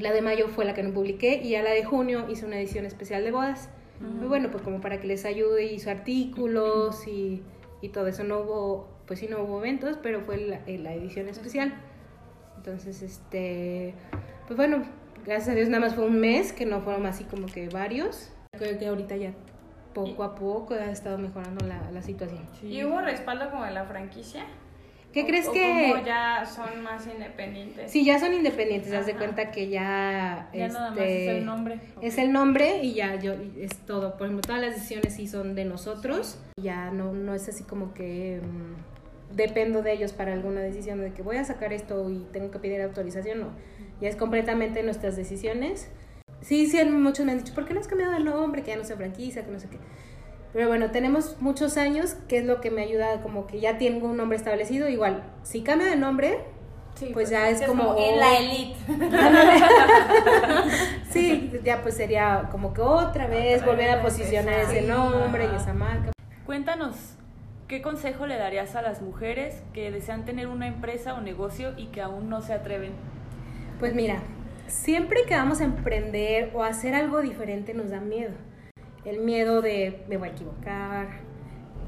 la 0.00 0.10
de 0.12 0.22
mayo 0.22 0.48
fue 0.48 0.64
la 0.64 0.74
que 0.74 0.82
no 0.82 0.92
publiqué 0.92 1.40
y 1.42 1.50
ya 1.50 1.62
la 1.62 1.70
de 1.70 1.84
junio 1.84 2.26
hice 2.28 2.46
una 2.46 2.56
edición 2.58 2.84
especial 2.86 3.22
de 3.24 3.30
bodas 3.30 3.68
muy 4.02 4.28
bueno 4.28 4.50
pues 4.50 4.62
como 4.62 4.80
para 4.80 5.00
que 5.00 5.06
les 5.06 5.24
ayude 5.24 5.64
hizo 5.64 5.90
artículos 5.90 7.06
y, 7.06 7.42
y 7.80 7.88
todo 7.90 8.06
eso. 8.06 8.24
No 8.24 8.40
hubo 8.40 8.88
pues 9.06 9.20
sí 9.20 9.28
no 9.28 9.42
hubo 9.42 9.58
eventos 9.58 9.98
pero 10.02 10.22
fue 10.22 10.36
la, 10.38 10.60
eh, 10.66 10.78
la 10.78 10.94
edición 10.94 11.28
especial. 11.28 11.74
Entonces 12.56 13.02
este 13.02 13.94
pues 14.46 14.56
bueno 14.56 14.82
gracias 15.24 15.50
a 15.50 15.54
Dios 15.54 15.68
nada 15.68 15.80
más 15.80 15.94
fue 15.94 16.04
un 16.04 16.20
mes 16.20 16.52
que 16.52 16.66
no 16.66 16.80
fueron 16.80 17.06
así 17.06 17.24
como 17.24 17.46
que 17.46 17.68
varios. 17.68 18.32
Creo 18.52 18.78
que 18.78 18.86
ahorita 18.86 19.16
ya 19.16 19.32
poco 19.94 20.24
a 20.24 20.34
poco 20.34 20.74
ha 20.74 20.90
estado 20.90 21.18
mejorando 21.18 21.66
la, 21.66 21.90
la 21.90 22.02
situación. 22.02 22.42
Sí. 22.60 22.68
¿Y 22.68 22.84
hubo 22.84 23.00
respaldo 23.00 23.50
como 23.50 23.64
de 23.64 23.72
la 23.72 23.84
franquicia? 23.84 24.46
¿Qué 25.12 25.22
¿O- 25.22 25.26
crees 25.26 25.48
o 25.48 25.52
que 25.52 25.60
como 25.92 26.04
ya 26.04 26.44
son 26.46 26.82
más 26.82 27.06
independientes? 27.06 27.90
Sí, 27.90 28.04
ya 28.04 28.18
son 28.18 28.32
independientes, 28.34 28.92
haz 28.92 29.06
de 29.06 29.14
cuenta 29.14 29.50
que 29.50 29.68
ya... 29.68 30.48
Ya 30.52 30.68
nada 30.68 30.90
más 30.90 30.98
este, 30.98 31.24
es 31.32 31.38
el 31.38 31.46
nombre. 31.46 31.80
Es 32.00 32.18
el 32.18 32.32
nombre 32.32 32.82
y 32.82 32.94
ya 32.94 33.14
yo 33.16 33.32
es 33.32 33.76
todo. 33.86 34.16
Por 34.16 34.26
ejemplo, 34.26 34.42
todas 34.46 34.60
las 34.62 34.74
decisiones 34.74 35.14
sí 35.14 35.26
son 35.28 35.54
de 35.54 35.64
nosotros. 35.64 36.38
Ya 36.60 36.90
no, 36.90 37.12
no 37.12 37.34
es 37.34 37.48
así 37.48 37.64
como 37.64 37.94
que 37.94 38.40
mm, 38.42 39.36
dependo 39.36 39.82
de 39.82 39.92
ellos 39.92 40.12
para 40.12 40.32
alguna 40.32 40.60
decisión 40.60 41.00
de 41.00 41.12
que 41.12 41.22
voy 41.22 41.36
a 41.36 41.44
sacar 41.44 41.72
esto 41.72 42.10
y 42.10 42.26
tengo 42.32 42.50
que 42.50 42.58
pedir 42.58 42.80
autorización. 42.82 43.40
No, 43.40 43.48
ya 44.00 44.08
es 44.08 44.16
completamente 44.16 44.82
nuestras 44.82 45.16
decisiones. 45.16 45.88
Sí, 46.40 46.66
sí, 46.66 46.84
muchos 46.84 47.24
me 47.24 47.32
han 47.32 47.38
dicho, 47.38 47.54
¿por 47.54 47.66
qué 47.66 47.74
no 47.74 47.80
has 47.80 47.86
cambiado 47.86 48.12
de 48.12 48.20
nombre? 48.20 48.62
Que 48.62 48.72
ya 48.72 48.76
no 48.76 48.84
se 48.84 48.96
franquicia, 48.96 49.44
que 49.44 49.50
no 49.52 49.60
sé 49.60 49.68
qué. 49.68 49.78
Pero 50.52 50.68
bueno, 50.68 50.90
tenemos 50.90 51.40
muchos 51.40 51.76
años, 51.76 52.14
que 52.28 52.38
es 52.38 52.44
lo 52.44 52.60
que 52.60 52.70
me 52.70 52.82
ayuda, 52.82 53.20
como 53.22 53.46
que 53.46 53.60
ya 53.60 53.78
tengo 53.78 54.08
un 54.08 54.16
nombre 54.16 54.36
establecido. 54.36 54.88
Igual, 54.88 55.22
si 55.42 55.62
cambio 55.62 55.86
de 55.86 55.96
nombre, 55.96 56.40
Sí, 56.94 57.10
pues 57.12 57.30
ya 57.30 57.48
es, 57.48 57.60
Es 57.60 57.66
como... 57.66 57.96
en 57.98 58.20
la 58.20 58.38
elite. 58.38 58.76
Sí, 61.10 61.52
ya 61.62 61.82
pues 61.82 61.96
sería 61.96 62.48
como 62.50 62.72
que 62.72 62.80
otra 62.80 63.26
vez 63.26 63.60
Otra 63.60 63.72
volver 63.72 63.90
a 63.90 64.02
posicionar 64.02 64.60
ese 64.60 64.82
nombre 64.82 65.48
y 65.52 65.56
esa 65.56 65.74
marca. 65.74 66.12
Cuéntanos, 66.46 66.96
¿qué 67.68 67.82
consejo 67.82 68.26
le 68.26 68.36
darías 68.36 68.74
a 68.76 68.82
las 68.82 69.02
mujeres 69.02 69.62
que 69.74 69.90
desean 69.90 70.24
tener 70.24 70.46
una 70.46 70.66
empresa 70.66 71.14
o 71.14 71.20
negocio 71.20 71.74
y 71.76 71.86
que 71.86 72.00
aún 72.00 72.30
no 72.30 72.40
se 72.40 72.54
atreven? 72.54 72.92
Pues 73.78 73.94
mira, 73.94 74.22
siempre 74.68 75.24
que 75.26 75.34
vamos 75.34 75.60
a 75.60 75.64
emprender 75.64 76.50
o 76.54 76.62
a 76.62 76.68
hacer 76.68 76.94
algo 76.94 77.20
diferente 77.20 77.74
nos 77.74 77.90
da 77.90 78.00
miedo. 78.00 78.32
El 79.04 79.20
miedo 79.20 79.62
de 79.62 80.04
me 80.08 80.16
voy 80.16 80.28
a 80.28 80.32
equivocar, 80.32 81.08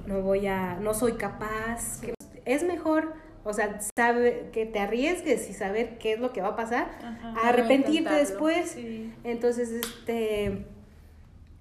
no 0.07 0.21
voy 0.23 0.47
a, 0.47 0.77
no 0.81 0.95
soy 0.95 1.13
capaz. 1.13 2.01
que- 2.01 2.15
Es 2.45 2.63
mejor, 2.65 3.15
o 3.45 3.53
sea, 3.53 3.79
sabe 3.97 4.51
que 4.53 4.67
te 4.67 4.79
arriesgues 4.81 5.49
y 5.49 5.53
saber 5.55 5.99
qué 5.99 6.13
es 6.15 6.21
lo 6.21 6.33
que 6.33 6.41
va 6.43 6.49
a 6.49 6.57
pasar, 6.57 6.89
Ajá. 7.03 7.35
a 7.43 7.49
arrepentirte 7.49 8.13
después. 8.13 8.71
Sí. 8.73 9.13
Entonces, 9.25 9.71
este, 9.71 10.67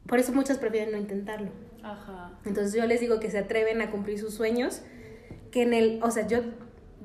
por 0.07 0.19
eso 0.19 0.33
muchas 0.33 0.57
prefieren 0.57 0.91
no 0.91 0.97
intentarlo. 0.97 1.49
Ajá. 1.83 2.31
Entonces 2.45 2.73
yo 2.73 2.85
les 2.87 2.99
digo 2.99 3.19
que 3.19 3.29
se 3.31 3.37
atreven 3.37 3.81
a 3.81 3.91
cumplir 3.91 4.19
sus 4.19 4.33
sueños, 4.33 4.81
que 5.51 5.61
en 5.63 5.73
el, 5.73 5.99
o 6.03 6.11
sea, 6.11 6.27
yo 6.27 6.39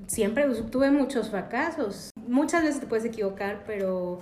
siempre 0.07 0.45
tuve 0.71 0.91
muchos 0.91 1.31
fracasos. 1.31 2.11
Muchas 2.27 2.63
veces 2.63 2.81
te 2.81 2.87
puedes 2.87 3.05
equivocar, 3.05 3.63
pero, 3.67 4.21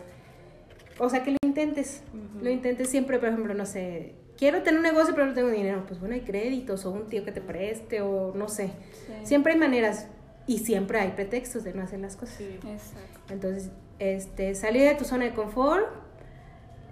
o 0.99 1.09
sea, 1.09 1.23
que 1.23 1.33
lo 1.33 1.37
intentes. 1.45 2.03
Ujú. 2.13 2.45
Lo 2.45 2.51
intentes 2.51 2.89
siempre, 2.89 3.19
por 3.19 3.29
ejemplo, 3.29 3.55
no 3.55 3.67
sé, 3.67 4.15
quiero 4.37 4.63
tener 4.63 4.79
un 4.79 4.85
negocio 4.85 5.15
pero 5.15 5.27
no 5.27 5.35
tengo 5.35 5.49
dinero. 5.49 5.85
Pues 5.87 6.01
bueno, 6.01 6.15
hay 6.15 6.23
créditos 6.23 6.85
o 6.87 6.91
un 6.91 7.07
tío 7.07 7.25
que 7.25 7.33
te 7.33 7.41
preste 7.41 8.01
o 8.01 8.35
no 8.35 8.49
sé. 8.49 8.71
Siempre 9.25 9.53
hay 9.53 9.59
maneras 9.59 10.09
y 10.47 10.59
siempre 10.59 11.01
hay 11.01 11.11
pretextos 11.11 11.65
de 11.65 11.75
no 11.75 11.83
hacer 11.83 12.01
las 12.01 12.17
cosas. 12.17 12.37
Sí. 12.37 12.59
Exacto. 12.67 13.33
Entonces, 13.33 13.71
este, 13.99 14.55
salir 14.55 14.83
de 14.83 14.95
tu 14.95 15.05
zona 15.05 15.25
de 15.25 15.35
confort 15.35 15.87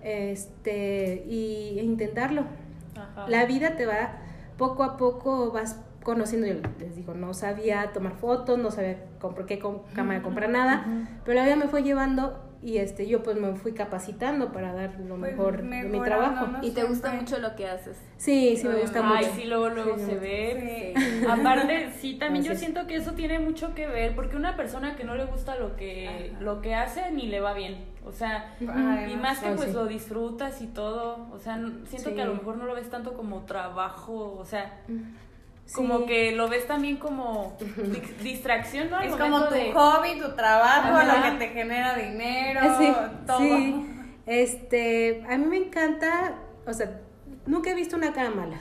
este, 0.02 1.24
y, 1.28 1.78
e 1.78 1.82
intentarlo. 1.82 2.44
Ajá. 2.96 3.28
La 3.28 3.44
vida 3.46 3.76
te 3.76 3.86
va, 3.86 4.18
poco 4.56 4.82
a 4.82 4.96
poco 4.96 5.50
vas 5.50 5.80
conociendo, 6.02 6.46
yo 6.46 6.54
les 6.78 6.94
digo, 6.94 7.14
no 7.14 7.32
sabía 7.32 7.92
tomar 7.92 8.14
fotos, 8.16 8.58
no 8.58 8.70
sabía 8.70 9.02
con 9.20 9.34
por 9.34 9.46
qué 9.46 9.58
con 9.58 9.80
cámara 9.94 10.22
comprar 10.22 10.50
nada, 10.50 11.08
pero 11.24 11.34
la 11.36 11.46
vida 11.46 11.56
me 11.56 11.66
fue 11.66 11.82
llevando 11.82 12.43
y 12.64 12.78
este 12.78 13.06
yo 13.06 13.22
pues 13.22 13.36
me 13.38 13.54
fui 13.54 13.72
capacitando 13.72 14.50
para 14.50 14.72
dar 14.72 14.98
lo 14.98 15.16
Pues, 15.18 15.32
mejor 15.32 15.62
de 15.62 15.82
mi 15.84 16.00
trabajo. 16.00 16.46
Y 16.62 16.70
te 16.70 16.82
gusta 16.84 17.10
Siempre. 17.10 17.20
mucho 17.36 17.38
lo 17.48 17.54
que 17.56 17.68
haces. 17.68 17.98
Sí, 18.16 18.56
sí 18.56 18.66
me 18.66 18.76
gusta 18.76 19.00
Ay, 19.04 19.26
mucho. 19.26 19.36
sí, 19.36 19.44
luego, 19.44 19.68
luego 19.68 19.98
Sí, 19.98 20.04
se 20.06 20.14
ve. 20.16 20.94
Sí. 20.96 21.26
Aparte, 21.28 21.90
sí, 22.00 22.14
también 22.14 22.42
yo 22.44 22.54
siento 22.54 22.86
que 22.86 22.96
eso 22.96 23.12
tiene 23.12 23.38
mucho 23.38 23.74
que 23.74 23.86
ver, 23.86 24.14
porque 24.14 24.36
una 24.36 24.56
persona 24.56 24.96
que 24.96 25.04
no 25.04 25.14
le 25.14 25.26
gusta 25.26 25.56
lo 25.56 25.76
que, 25.76 26.32
lo 26.40 26.62
que 26.62 26.74
hace, 26.74 27.10
ni 27.10 27.26
le 27.26 27.40
va 27.40 27.52
bien. 27.52 27.84
O 28.06 28.12
sea, 28.12 28.54
y 28.60 29.16
más 29.16 29.40
que 29.40 29.50
pues 29.50 29.68
sí. 29.68 29.74
lo 29.74 29.86
disfrutas 29.86 30.62
y 30.62 30.66
todo. 30.68 31.28
O 31.32 31.38
sea, 31.38 31.56
siento 31.84 32.08
Sí. 32.10 32.14
que 32.16 32.22
a 32.22 32.26
lo 32.26 32.34
mejor 32.34 32.56
no 32.56 32.64
lo 32.64 32.74
ves 32.74 32.88
tanto 32.88 33.12
como 33.12 33.44
trabajo, 33.44 34.36
o 34.38 34.44
sea, 34.46 34.80
Sí. 35.66 35.74
como 35.76 36.04
que 36.06 36.32
lo 36.32 36.48
ves 36.48 36.66
también 36.66 36.96
como 36.98 37.56
di- 37.76 38.22
distracción, 38.22 38.90
¿no? 38.90 38.98
Al 38.98 39.06
Es 39.06 39.16
como 39.16 39.46
tu 39.48 39.54
de- 39.54 39.72
hobby, 39.72 40.20
tu 40.20 40.34
trabajo, 40.36 40.94
Ajá. 40.96 41.30
lo 41.30 41.38
que 41.38 41.46
te 41.46 41.52
genera 41.54 41.94
dinero, 41.96 42.60
sí, 42.78 42.92
todo. 43.26 43.38
sí. 43.38 43.86
Este, 44.26 45.22
a 45.28 45.36
mí 45.38 45.46
me 45.46 45.56
encanta, 45.58 46.34
o 46.66 46.72
sea, 46.72 47.00
nunca 47.46 47.70
he 47.70 47.74
visto 47.74 47.96
una 47.96 48.12
cara 48.12 48.30
mala, 48.30 48.58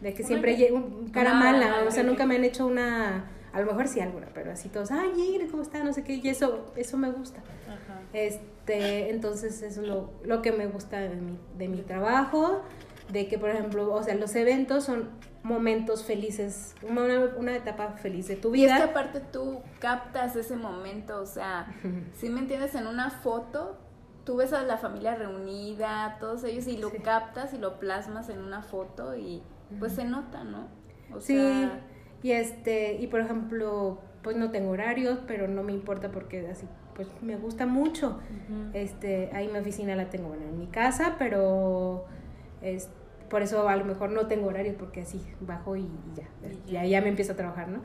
de 0.00 0.14
que 0.14 0.22
siempre 0.22 0.56
un 0.72 1.10
cara 1.10 1.32
Ah, 1.32 1.34
mala, 1.34 1.76
ah, 1.80 1.84
o 1.86 1.90
sea, 1.90 2.02
nunca 2.02 2.26
me 2.26 2.36
han 2.36 2.44
hecho 2.44 2.66
una, 2.66 3.30
a 3.52 3.60
lo 3.60 3.66
mejor 3.66 3.88
sí 3.88 4.00
alguna, 4.00 4.28
pero 4.32 4.52
así 4.52 4.68
todos, 4.68 4.90
ay, 4.90 5.10
Ingrid, 5.16 5.50
¿cómo 5.50 5.62
está? 5.62 5.82
No 5.84 5.92
sé 5.92 6.04
qué, 6.04 6.14
y 6.14 6.28
eso, 6.28 6.72
eso 6.76 6.96
me 6.96 7.10
gusta. 7.10 7.40
Ajá. 7.68 8.00
Este, 8.12 9.10
entonces 9.10 9.62
eso 9.62 9.82
es 9.82 9.86
lo, 9.88 10.10
lo 10.24 10.42
que 10.42 10.52
me 10.52 10.66
gusta 10.66 11.00
de 11.00 11.10
mi, 11.16 11.38
de 11.58 11.68
mi 11.68 11.82
trabajo, 11.82 12.62
de 13.12 13.28
que, 13.28 13.38
por 13.38 13.50
ejemplo, 13.50 13.92
o 13.92 14.02
sea, 14.02 14.14
los 14.14 14.34
eventos 14.36 14.84
son 14.84 15.08
momentos 15.42 16.04
felices, 16.04 16.74
una, 16.88 17.04
una 17.36 17.56
etapa 17.56 17.92
feliz 17.92 18.28
de 18.28 18.36
tu 18.36 18.54
Y 18.54 18.64
es 18.64 18.70
que 18.72 18.78
vida. 18.78 18.90
aparte 18.90 19.20
tú 19.20 19.60
captas 19.78 20.36
ese 20.36 20.56
momento, 20.56 21.20
o 21.20 21.26
sea, 21.26 21.66
si 22.14 22.28
me 22.28 22.40
entiendes, 22.40 22.74
en 22.74 22.86
una 22.86 23.10
foto 23.10 23.78
tú 24.24 24.36
ves 24.36 24.52
a 24.52 24.62
la 24.62 24.76
familia 24.76 25.14
reunida, 25.14 26.18
todos 26.20 26.44
ellos, 26.44 26.66
y 26.68 26.76
lo 26.76 26.90
Sí. 26.90 26.98
captas 26.98 27.52
y 27.54 27.58
lo 27.58 27.78
plasmas 27.80 28.28
en 28.28 28.38
una 28.40 28.62
foto 28.62 29.16
y 29.16 29.42
pues 29.78 29.92
se 29.94 30.04
nota, 30.04 30.44
¿no? 30.44 30.68
O 31.14 31.20
Sí, 31.20 31.34
sea, 31.36 31.80
y 32.22 32.32
este, 32.32 32.94
y 33.00 33.06
por 33.06 33.20
ejemplo, 33.20 33.98
pues 34.22 34.36
no 34.36 34.50
tengo 34.50 34.70
horarios, 34.70 35.18
pero 35.26 35.48
no 35.48 35.62
me 35.62 35.72
importa 35.72 36.10
porque 36.10 36.46
así, 36.48 36.66
pues 36.94 37.08
me 37.22 37.36
gusta 37.36 37.64
mucho. 37.66 38.20
Este, 38.74 39.30
ahí 39.32 39.48
mi 39.48 39.58
oficina 39.58 39.96
la 39.96 40.10
tengo 40.10 40.28
bueno, 40.28 40.44
en 40.44 40.58
mi 40.58 40.66
casa, 40.66 41.16
pero 41.18 42.04
es, 42.60 42.90
por 43.30 43.42
eso 43.42 43.68
a 43.68 43.76
lo 43.76 43.84
mejor 43.86 44.10
no 44.10 44.26
tengo 44.26 44.48
horario 44.48 44.74
porque 44.78 45.00
así 45.02 45.20
bajo 45.40 45.76
y, 45.76 45.82
y 45.82 45.88
ya, 46.16 46.28
ya, 46.70 46.84
ya 46.84 47.00
me 47.00 47.08
empiezo 47.08 47.32
a 47.32 47.36
trabajar, 47.36 47.68
¿no? 47.68 47.80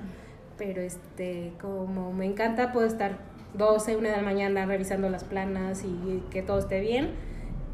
Pero 0.58 0.81
este, 0.81 1.53
como 1.62 2.12
me 2.13 2.25
encanta, 2.25 2.71
puedo 2.73 2.88
estar 2.88 3.17
12, 3.53 3.95
1 3.97 4.10
de 4.10 4.15
la 4.17 4.21
mañana 4.23 4.65
revisando 4.65 5.10
las 5.10 5.23
planas 5.23 5.84
y 5.86 6.23
que 6.31 6.41
todo 6.41 6.60
esté 6.60 6.79
bien 6.81 7.12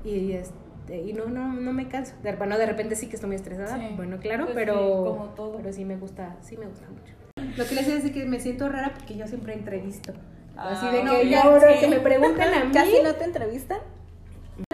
y 0.04 0.34
este, 0.34 1.02
y 1.02 1.14
no, 1.14 1.26
no, 1.28 1.54
no 1.54 1.74
me 1.74 1.88
canso. 1.88 2.14
De, 2.24 2.34
bueno, 2.36 2.58
de 2.58 2.66
repente 2.66 2.96
sí 2.96 3.08
que 3.08 3.16
estoy 3.16 3.28
muy 3.28 3.36
estresada, 3.38 3.78
Sí. 3.78 3.94
bueno, 3.96 4.18
claro, 4.20 4.46
Pues 4.46 4.56
pero, 4.56 4.74
sí, 4.76 5.10
como 5.10 5.26
todo. 5.36 5.58
pero 5.58 5.72
sí 5.74 5.86
me 5.86 5.96
gusta, 5.98 6.36
sí 6.42 6.58
me 6.58 6.66
gusta 6.68 6.88
mucho. 6.90 7.14
Lo 7.58 7.66
que 7.66 7.76
les 7.76 7.88
decía 7.88 8.04
es 8.06 8.12
que 8.12 8.26
me 8.26 8.40
siento 8.40 8.68
rara 8.70 8.94
porque 8.96 9.16
yo 9.16 9.28
siempre 9.28 9.54
entrevisto. 9.54 10.14
Así 10.58 10.86
de 10.88 11.00
Ah, 11.00 11.02
que 11.02 11.04
no, 11.04 11.22
yo 11.24 11.40
ahora 11.42 11.74
sí. 11.74 11.80
que 11.80 11.88
me 11.88 12.00
preguntan 12.00 12.54
a 12.54 12.64
mí 12.66 12.72
casi 12.74 13.02
no 13.04 13.14
te 13.16 13.24
entrevistan. 13.24 13.80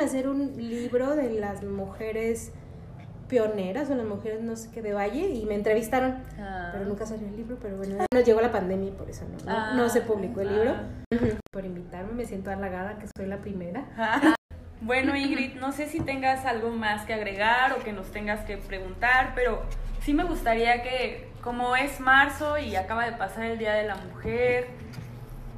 hacer 0.02 0.28
un 0.28 0.56
libro 0.58 1.16
de 1.16 1.30
las 1.40 1.64
mujeres 1.64 2.52
pioneras 3.28 3.90
o 3.90 3.96
las 3.96 4.06
mujeres 4.06 4.42
no 4.42 4.56
sé 4.56 4.70
qué 4.72 4.82
de 4.82 4.94
Valle 4.94 5.30
y 5.30 5.46
me 5.46 5.56
entrevistaron. 5.56 6.24
Ah. 6.40 6.70
pero 6.72 6.86
nunca 6.86 7.06
salió 7.06 7.28
el 7.28 7.36
libro 7.36 7.58
pero 7.62 7.78
bueno 7.78 8.06
nos 8.14 8.24
llegó 8.24 8.42
la 8.42 8.52
pandemia 8.52 8.90
y 8.90 8.92
por 8.92 9.10
eso 9.10 9.26
no, 9.26 9.52
no, 9.52 9.74
no 9.76 9.90
se 9.90 10.02
publicó 10.02 10.42
el 10.42 10.54
libro. 10.54 10.76
Ujú. 11.14 11.38
por 11.52 11.66
invitarme 11.66 12.14
me 12.14 12.26
siento 12.26 12.52
halagada 12.52 12.98
que 13.00 13.08
soy 13.16 13.28
la 13.28 13.38
primera. 13.38 13.86
Bueno, 14.80 15.16
Ingrid, 15.16 15.56
no 15.56 15.72
sé 15.72 15.88
si 15.88 16.00
tengas 16.00 16.46
algo 16.46 16.70
más 16.70 17.04
que 17.06 17.14
agregar 17.14 17.74
o 17.74 17.84
que 17.84 17.94
nos 17.94 18.12
tengas 18.12 18.42
que 18.42 18.58
preguntar, 18.58 19.32
pero 19.34 19.64
sí 20.02 20.14
me 20.14 20.24
gustaría 20.24 20.84
que, 20.84 21.30
como 21.42 21.76
es 21.76 22.00
marzo 22.00 22.60
y 22.60 22.76
acaba 22.76 23.06
de 23.06 23.14
pasar 23.14 23.46
el 23.46 23.58
Día 23.58 23.74
de 23.74 23.88
la 23.88 23.96
Mujer, 23.96 24.68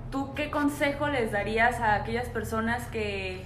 ¿tú 0.10 0.34
qué 0.36 0.50
consejo 0.50 1.10
les 1.10 1.32
darías 1.32 1.82
a 1.82 1.96
aquellas 1.96 2.30
personas 2.30 2.88
que 2.88 3.44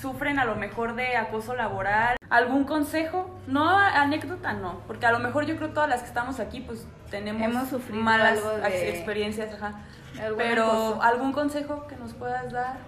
sufren 0.00 0.38
a 0.38 0.44
lo 0.44 0.56
mejor 0.56 0.94
de 0.94 1.16
acoso 1.16 1.54
laboral? 1.54 2.16
¿Algún 2.28 2.64
consejo? 2.64 3.30
No, 3.46 3.68
anécdota 3.68 4.52
no, 4.52 4.80
porque 4.86 5.06
a 5.06 5.12
lo 5.12 5.18
mejor 5.20 5.46
yo 5.46 5.56
creo 5.56 5.70
todas 5.70 5.88
las 5.88 6.00
que 6.00 6.08
estamos 6.08 6.40
aquí 6.40 6.60
pues 6.60 6.86
tenemos 7.10 7.42
Hemos 7.42 7.68
sufrido 7.68 8.02
malas 8.02 8.38
algo 8.38 8.50
de- 8.58 8.90
experiencias, 8.90 9.54
ajá. 9.54 9.80
Algún 10.20 10.38
Pero 10.38 10.64
acoso. 10.64 11.02
algún 11.02 11.32
consejo 11.32 11.86
que 11.86 11.96
nos 11.96 12.14
puedas 12.14 12.50
dar? 12.52 12.78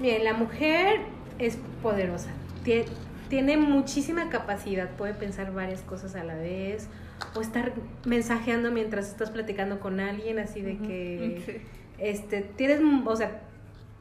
Bien, 0.00 0.22
la 0.24 0.32
mujer 0.34 1.00
es 1.38 1.58
poderosa. 1.82 2.30
Tie- 2.64 2.86
Tiene 3.28 3.58
muchísima 3.58 4.30
capacidad, 4.30 4.88
puede 4.90 5.12
pensar 5.12 5.52
varias 5.52 5.82
cosas 5.82 6.14
a 6.14 6.24
la 6.24 6.34
vez 6.34 6.88
o 7.34 7.42
estar 7.42 7.72
mensajeando 8.06 8.70
mientras 8.70 9.06
estás 9.08 9.30
platicando 9.30 9.80
con 9.80 10.00
alguien, 10.00 10.38
así 10.38 10.62
de 10.62 10.78
que 10.78 11.42
Sí. 11.44 11.62
este 11.98 12.40
tienes, 12.40 12.80
o 13.04 13.16
sea, 13.16 13.42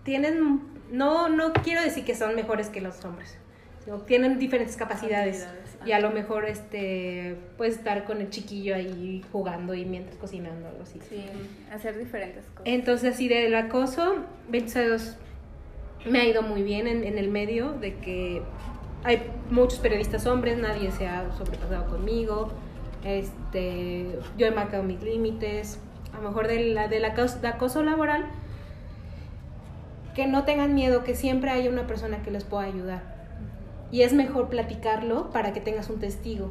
tienen 0.07 0.61
no 0.89 1.27
no 1.27 1.51
quiero 1.51 1.81
decir 1.81 2.05
que 2.05 2.15
son 2.15 2.33
mejores 2.33 2.69
que 2.69 2.79
los 2.79 3.03
hombres. 3.03 3.37
sino 3.83 3.97
tienen 3.99 4.39
diferentes 4.39 4.77
capacidades 4.77 5.45
y 5.85 5.91
a 5.91 5.99
lo 5.99 6.11
mejor 6.11 6.45
este 6.45 7.35
puedes 7.57 7.75
estar 7.75 8.05
con 8.05 8.21
el 8.21 8.29
chiquillo 8.29 8.73
ahí 8.73 9.21
jugando 9.33 9.73
y 9.73 9.83
mientras 9.83 10.15
cocinando 10.15 10.69
algo 10.69 10.83
así. 10.83 10.99
Sí, 11.09 11.25
hacer 11.73 11.97
diferentes 11.97 12.45
cosas. 12.45 12.63
Entonces, 12.65 13.15
así 13.15 13.27
del 13.27 13.53
acoso, 13.53 14.15
bendito 14.49 14.73
sea 14.73 14.83
Dios, 14.83 15.17
me 16.05 16.21
ha 16.21 16.25
ido 16.25 16.41
muy 16.41 16.63
bien 16.63 16.87
en, 16.87 17.03
en 17.03 17.17
el 17.17 17.29
medio 17.29 17.73
de 17.73 17.95
que 17.95 18.41
hay 19.03 19.29
muchos 19.49 19.79
periodistas 19.79 20.25
hombres, 20.25 20.57
nadie 20.57 20.91
se 20.91 21.07
ha 21.07 21.31
sobrepasado 21.37 21.85
conmigo, 21.87 22.51
este, 23.05 24.19
yo 24.37 24.47
he 24.47 24.51
marcado 24.51 24.83
mis 24.83 25.01
límites, 25.01 25.79
a 26.13 26.21
lo 26.21 26.29
mejor 26.29 26.47
del, 26.47 26.77
del 26.89 27.05
acoso, 27.05 27.39
de 27.39 27.47
acoso 27.47 27.83
laboral, 27.83 28.25
que 30.17 30.25
no 30.25 30.45
tengan 30.45 30.73
miedo, 30.73 31.03
que 31.03 31.13
siempre 31.13 31.51
haya 31.51 31.69
una 31.69 31.86
persona 31.86 32.23
que 32.23 32.32
les 32.32 32.43
pueda 32.43 32.63
ayudar. 32.63 33.03
Y 33.91 34.01
es 34.01 34.13
mejor 34.13 34.49
platicarlo 34.49 35.30
para 35.30 35.53
que 35.53 35.62
tengas 35.62 35.91
un 35.91 35.99
testigo. 35.99 36.49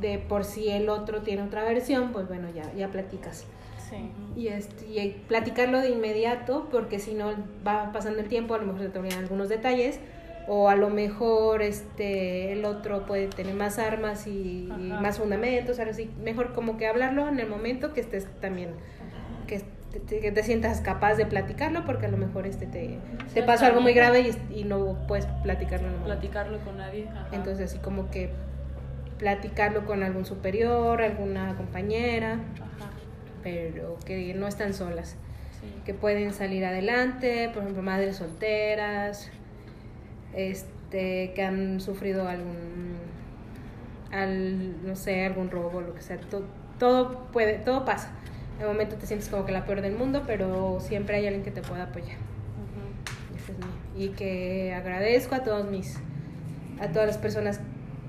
De 0.00 0.18
por 0.18 0.44
si 0.44 0.70
el 0.70 0.88
otro 0.88 1.22
tiene 1.22 1.42
otra 1.42 1.64
versión, 1.64 2.12
pues 2.12 2.28
bueno, 2.28 2.48
ya, 2.54 2.72
ya 2.74 2.86
platicas 2.86 3.44
Sí. 3.90 4.12
y, 4.36 4.46
este, 4.46 4.86
y 4.86 5.10
platicarlo 5.26 5.80
de 5.80 5.90
inmediato 5.90 6.68
porque 6.70 7.00
si 7.00 7.12
no 7.12 7.32
va 7.66 7.90
pasando 7.92 8.20
el 8.20 8.28
tiempo 8.28 8.54
a 8.54 8.58
lo 8.58 8.66
mejor 8.66 8.82
se 8.82 8.88
te 8.90 9.00
olvidan 9.00 9.18
algunos 9.18 9.48
detalles 9.48 9.98
o 10.46 10.68
a 10.68 10.76
lo 10.76 10.90
mejor 10.90 11.60
este 11.60 12.52
el 12.52 12.64
otro 12.64 13.04
puede 13.04 13.26
tener 13.26 13.56
más 13.56 13.80
armas 13.80 14.28
y, 14.28 14.68
más 15.02 15.18
fundamentos 15.18 15.80
algo 15.80 15.90
así 15.90 16.08
mejor 16.22 16.52
como 16.52 16.76
que 16.76 16.86
hablarlo 16.86 17.26
en 17.26 17.40
el 17.40 17.48
momento 17.48 17.92
que 17.92 18.00
estés 18.00 18.28
también 18.40 18.74
que 19.48 19.60
te, 19.98 20.20
que 20.20 20.30
te 20.32 20.42
sientas 20.42 20.80
capaz 20.80 21.14
de 21.16 21.26
platicarlo 21.26 21.84
porque 21.84 22.06
a 22.06 22.08
lo 22.08 22.16
mejor 22.16 22.46
este 22.46 22.66
te, 22.66 22.98
te 23.34 23.42
pasó 23.42 23.66
algo 23.66 23.80
muy 23.80 23.92
grave 23.92 24.20
y, 24.50 24.60
y 24.60 24.64
no 24.64 24.96
puedes 25.08 25.26
platicarlo 25.42 25.88
en. 25.88 25.94
Platicarlo 26.04 26.58
con 26.60 26.76
nadie. 26.78 27.08
ajá. 27.08 27.28
entonces 27.32 27.70
así 27.70 27.78
como 27.78 28.10
que 28.10 28.30
platicarlo 29.18 29.84
con 29.84 30.02
algún 30.02 30.24
superior 30.24 31.02
alguna 31.02 31.54
compañera 31.56 32.34
Ajá, 32.34 32.90
pero 33.42 33.98
que 34.06 34.32
no 34.34 34.46
están 34.46 34.72
solas, 34.74 35.16
sí. 35.60 35.66
que 35.84 35.92
pueden 35.94 36.32
salir 36.32 36.64
adelante, 36.64 37.50
por 37.52 37.62
ejemplo, 37.62 37.82
madres 37.82 38.16
solteras, 38.16 39.30
este, 40.34 41.32
que 41.34 41.42
han 41.42 41.80
sufrido 41.80 42.28
algún, 42.28 42.94
al, 44.12 44.86
no 44.86 44.96
sé, 44.96 45.24
algún 45.26 45.50
robo, 45.50 45.80
lo 45.80 45.94
que 45.94 46.02
sea, 46.02 46.18
to- 46.18 46.44
todo 46.78 47.26
puede, 47.32 47.54
todo 47.58 47.84
pasa. 47.84 48.10
El 48.60 48.66
momento 48.66 48.96
te 48.96 49.06
sientes 49.06 49.28
como 49.28 49.46
que 49.46 49.52
la 49.52 49.64
peor 49.64 49.80
del 49.80 49.94
mundo, 49.94 50.22
pero 50.26 50.78
siempre 50.80 51.16
hay 51.16 51.26
alguien 51.26 51.42
que 51.42 51.50
te 51.50 51.62
pueda 51.62 51.84
apoyar. 51.84 52.18
Ujú. 52.18 53.36
Ese 53.36 53.52
es 53.52 53.58
mío. 53.58 53.68
Y 53.96 54.08
que 54.10 54.74
agradezco 54.74 55.34
a 55.34 55.42
todos 55.42 55.68
mis, 55.70 55.98
a 56.78 56.88
todas 56.88 57.06
las 57.06 57.16
personas 57.16 57.60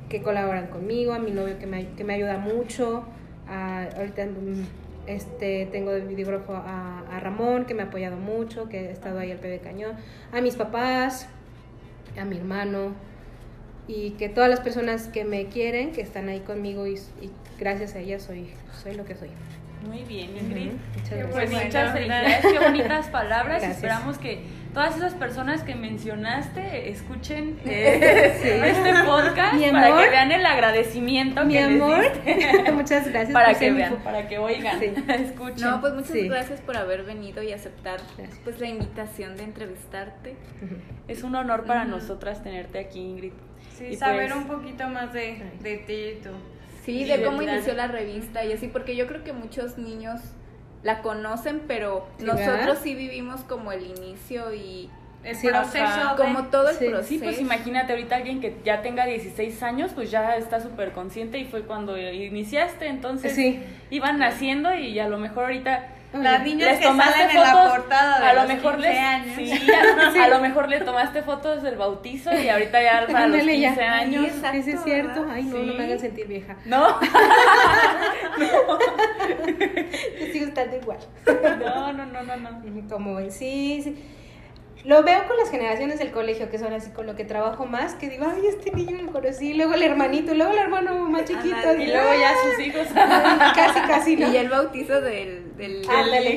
que 0.09 0.21
colaboran 0.21 0.67
conmigo, 0.67 1.13
a 1.13 1.19
mi 1.19 1.31
novio 1.31 1.57
que 1.57 1.67
me, 1.67 1.87
que 1.91 2.03
me 2.03 2.15
ayuda 2.15 2.37
mucho, 2.37 3.05
a, 3.47 3.85
ahorita 3.95 4.27
este, 5.07 5.67
tengo 5.71 5.91
de 5.91 6.01
videógrafo 6.01 6.53
a, 6.53 6.99
a 7.09 7.19
Ramón 7.21 7.65
que 7.65 7.73
me 7.73 7.83
ha 7.83 7.85
apoyado 7.85 8.17
mucho, 8.17 8.67
que 8.67 8.79
ha 8.79 8.91
estado 8.91 9.19
ahí 9.19 9.31
al 9.31 9.39
pie 9.39 9.51
de 9.51 9.59
cañón, 9.59 9.95
a 10.33 10.41
mis 10.41 10.55
papás, 10.55 11.27
a 12.19 12.25
mi 12.25 12.37
hermano 12.37 12.93
y 13.87 14.11
que 14.11 14.29
todas 14.29 14.49
las 14.49 14.59
personas 14.59 15.07
que 15.07 15.23
me 15.23 15.47
quieren, 15.47 15.91
que 15.91 16.01
están 16.01 16.29
ahí 16.29 16.41
conmigo 16.41 16.87
y, 16.87 16.95
y 16.95 17.31
gracias 17.59 17.95
a 17.95 17.99
ellas 17.99 18.23
soy, 18.23 18.51
soy 18.83 18.95
lo 18.95 19.05
que 19.05 19.15
soy. 19.15 19.29
Muy 19.88 20.04
bien, 20.04 20.30
Ingrid. 20.38 20.72
Muchas 20.72 21.10
gracias. 21.10 21.28
Pues 21.32 21.50
Bueno, 21.52 21.65
muchas 21.65 21.94
¿verdad? 21.94 21.94
felicidades, 21.94 22.46
qué 22.46 22.60
bonitas 22.60 23.08
palabras. 23.08 23.48
Gracias. 23.62 23.76
Esperamos 23.76 24.17
que 24.20 24.44
todas 24.74 24.96
esas 24.96 25.13
personas 25.15 25.63
que 25.63 25.76
mencionaste 25.76 26.89
escuchen 26.89 27.60
eh, 27.65 28.38
este 28.41 28.94
podcast 29.06 29.54
Mi 29.56 29.70
para 29.72 29.88
amor. 29.88 30.04
que 30.04 30.10
vean 30.10 30.32
el 30.32 30.46
agradecimiento 30.46 31.44
Mi 31.44 31.54
que 31.54 31.67
les 31.67 31.82
amor, 31.82 32.02
diste. 32.02 32.72
muchas 32.72 33.08
gracias 33.08 33.34
para 33.34 33.50
por 33.50 33.60
que 33.60 33.72
vean, 33.72 33.96
para 33.98 34.28
que 34.28 34.38
oigan, 34.38 34.80
Sí. 34.80 34.94
escuchen. 35.10 35.67
No, 35.70 35.82
pues 35.82 35.94
muchas 35.94 36.12
Sí. 36.12 36.28
gracias 36.28 36.62
por 36.62 36.78
haber 36.78 37.04
venido 37.04 37.41
y 37.44 37.52
aceptar 37.52 38.00
Gracias. 38.17 38.39
pues 38.44 38.60
la 38.60 38.67
invitación 38.67 39.36
de 39.36 39.44
entrevistarte. 39.44 40.36
Es 41.08 41.24
un 41.24 41.36
honor 41.36 41.65
para 41.65 41.86
nosotras 41.86 42.44
tenerte 42.44 42.80
aquí, 42.80 43.00
Ingrid. 43.00 43.34
Sí, 43.78 43.86
Y 43.88 43.96
saber 43.96 44.30
pues- 44.32 44.36
un 44.41 44.48
poquito 44.48 44.88
más 44.89 45.12
de, 45.12 45.41
de 45.62 45.78
ti 45.78 45.94
y 46.20 46.22
tú. 46.22 46.30
Sí, 46.84 47.06
de 47.06 47.24
cómo 47.24 47.41
inició 47.41 47.74
la 47.74 47.88
revista 47.88 48.44
y 48.46 48.54
así, 48.54 48.67
porque 48.67 48.96
yo 48.96 49.08
creo 49.08 49.24
que 49.24 49.34
muchos 49.34 49.78
niños 49.78 50.20
la 50.84 51.02
conocen, 51.02 51.62
pero 51.67 52.08
Sí, 52.17 52.26
nosotros 52.26 52.58
¿verdad? 52.58 52.80
sí 52.82 52.96
vivimos 52.96 53.41
como 53.41 53.72
el 53.72 53.86
inicio 53.86 54.54
y 54.54 54.89
El 55.24 55.36
Sí, 55.36 55.48
proceso 55.50 56.15
como 56.17 56.46
todo 56.48 56.70
el 56.72 56.78
Sí. 56.78 56.86
proceso. 56.88 57.08
Sí, 57.08 57.20
pues 57.20 57.39
imagínate 57.39 57.94
ahorita 57.94 58.15
alguien 58.15 58.41
que 58.41 58.58
ya 58.65 58.82
tenga 58.82 59.06
16 59.06 59.62
años, 59.62 59.91
pues 59.94 60.10
ya 60.10 60.36
está 60.36 60.60
súper 60.60 60.94
consciente 60.94 61.38
y 61.38 61.46
fue 61.46 61.62
cuando 61.62 61.96
iniciaste, 61.96 62.88
entonces 62.88 63.36
Sí. 63.36 63.60
iban 63.91 64.17
naciendo 64.17 64.74
y 64.74 64.98
a 64.98 65.08
lo 65.08 65.20
mejor 65.20 65.44
ahorita 65.44 65.89
Las 66.13 66.43
niñas 66.43 66.71
les 66.71 66.80
que 66.80 66.86
tomaste 66.86 67.13
salen 67.13 67.38
en 67.38 67.41
la 67.41 67.52
fotos, 67.54 67.71
portada 67.71 68.19
de 68.19 68.26
a 68.28 68.34
lo 68.34 68.39
los 68.41 68.47
mejor 68.54 68.74
15 68.76 68.89
les, 68.89 69.00
años. 69.00 69.36
sí, 69.38 69.71
a, 69.71 70.24
a 70.26 70.28
lo 70.28 70.39
mejor 70.39 70.67
le 70.69 70.80
tomaste 70.82 71.21
fotos 71.24 71.63
del 71.63 71.76
bautizo 71.78 72.34
y 72.38 72.50
ahorita 72.50 72.82
ya 72.82 73.08
para 73.08 73.28
los 73.28 73.39
Ándale, 73.39 73.60
ya. 73.60 73.69
15 73.69 73.84
años. 73.84 74.24
Sí, 74.26 74.28
exacto, 74.36 74.58
Ese 74.58 74.71
es 74.74 74.84
cierto. 74.84 75.26
Ay, 75.32 75.43
no, 75.43 75.58
no 75.60 75.71
Sí. 75.71 75.78
me 75.78 75.84
hagan 75.86 76.00
sentir 76.00 76.28
vieja. 76.28 76.56
No, 76.65 77.00
Yo 80.19 80.26
sigo 80.32 80.45
estando 80.47 80.76
igual. 80.78 80.97
no, 81.60 81.93
no, 81.93 82.06
no, 82.06 82.24
no, 82.24 82.36
no. 82.38 82.89
Como 82.89 83.19
sí, 83.30 83.82
sí. 83.84 83.95
Lo 84.84 85.04
veo 85.04 85.28
con 85.28 85.38
las 85.38 85.50
generaciones 85.52 86.00
del 86.00 86.12
colegio, 86.12 86.50
que 86.50 86.58
son 86.58 86.74
así 86.74 86.89
con 86.91 87.06
lo 87.06 87.15
que 87.15 87.24
trabajo 87.24 87.65
más, 87.65 87.94
que 87.96 88.10
digo, 88.10 88.26
ay, 88.28 88.48
este 88.48 88.72
niño 88.72 89.00
lo 89.04 89.12
conocí, 89.12 89.54
luego 89.54 89.74
el 89.76 89.84
hermanito, 89.84 90.34
luego 90.34 90.52
el 90.54 90.58
hermano 90.60 90.96
más 91.08 91.26
chiquito. 91.26 91.76
Y 91.78 91.86
luego 91.88 92.10
ya 92.20 92.32
"Ah". 92.32 92.36
sus 92.56 92.65
hijos. 92.65 92.88
Casi, 93.56 93.80
casi, 93.88 94.15
¿no? 94.15 94.32
Y 94.34 94.38
el 94.38 94.50
bautizo 94.50 95.00
del... 95.02 95.56
del 95.56 95.84
hijo. 95.84 95.91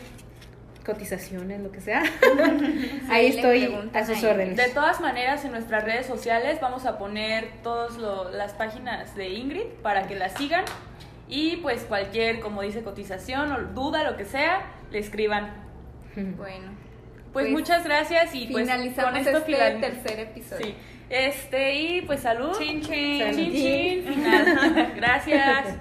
cotizaciones, 0.84 1.62
lo 1.62 1.72
que 1.72 1.80
sea, 1.80 2.02
ahí 3.10 3.28
estoy 3.28 3.74
a 3.94 4.04
sus 4.04 4.18
ahí. 4.18 4.24
órdenes. 4.26 4.56
De 4.58 4.68
todas 4.68 5.00
maneras, 5.00 5.46
en 5.46 5.52
nuestras 5.52 5.82
redes 5.82 6.04
sociales 6.04 6.58
vamos 6.60 6.84
a 6.84 6.98
poner 6.98 7.48
todas 7.62 7.96
las 8.34 8.52
páginas 8.52 9.16
de 9.16 9.30
Ingrid 9.30 9.64
para 9.82 10.06
que 10.06 10.14
la 10.14 10.28
sigan. 10.28 10.66
Y 11.26 11.56
pues 11.56 11.84
cualquier, 11.84 12.40
como 12.40 12.60
dice, 12.60 12.82
cotización 12.82 13.50
o 13.50 13.58
duda, 13.72 14.04
lo 14.04 14.18
que 14.18 14.26
sea, 14.26 14.66
le 14.90 14.98
escriban. 14.98 15.54
Bueno, 16.36 16.66
Pues, 17.32 17.46
Pues, 17.46 17.50
muchas 17.50 17.82
gracias 17.82 18.34
y 18.34 18.46
pues 18.48 18.64
finalizamos 18.68 19.10
con 19.12 19.20
esto 19.20 19.38
este 19.38 19.52
final- 19.52 19.80
tercer 19.80 20.20
episodio. 20.20 20.66
Sí. 20.66 20.74
Este, 21.08 21.74
y 21.80 22.02
pues 22.02 22.20
salud. 22.20 22.54
Chin, 22.58 22.82
chin. 22.82 23.32
Chin, 23.34 23.52
chin, 23.52 24.04
final. 24.04 24.92
Gracias. 24.96 25.76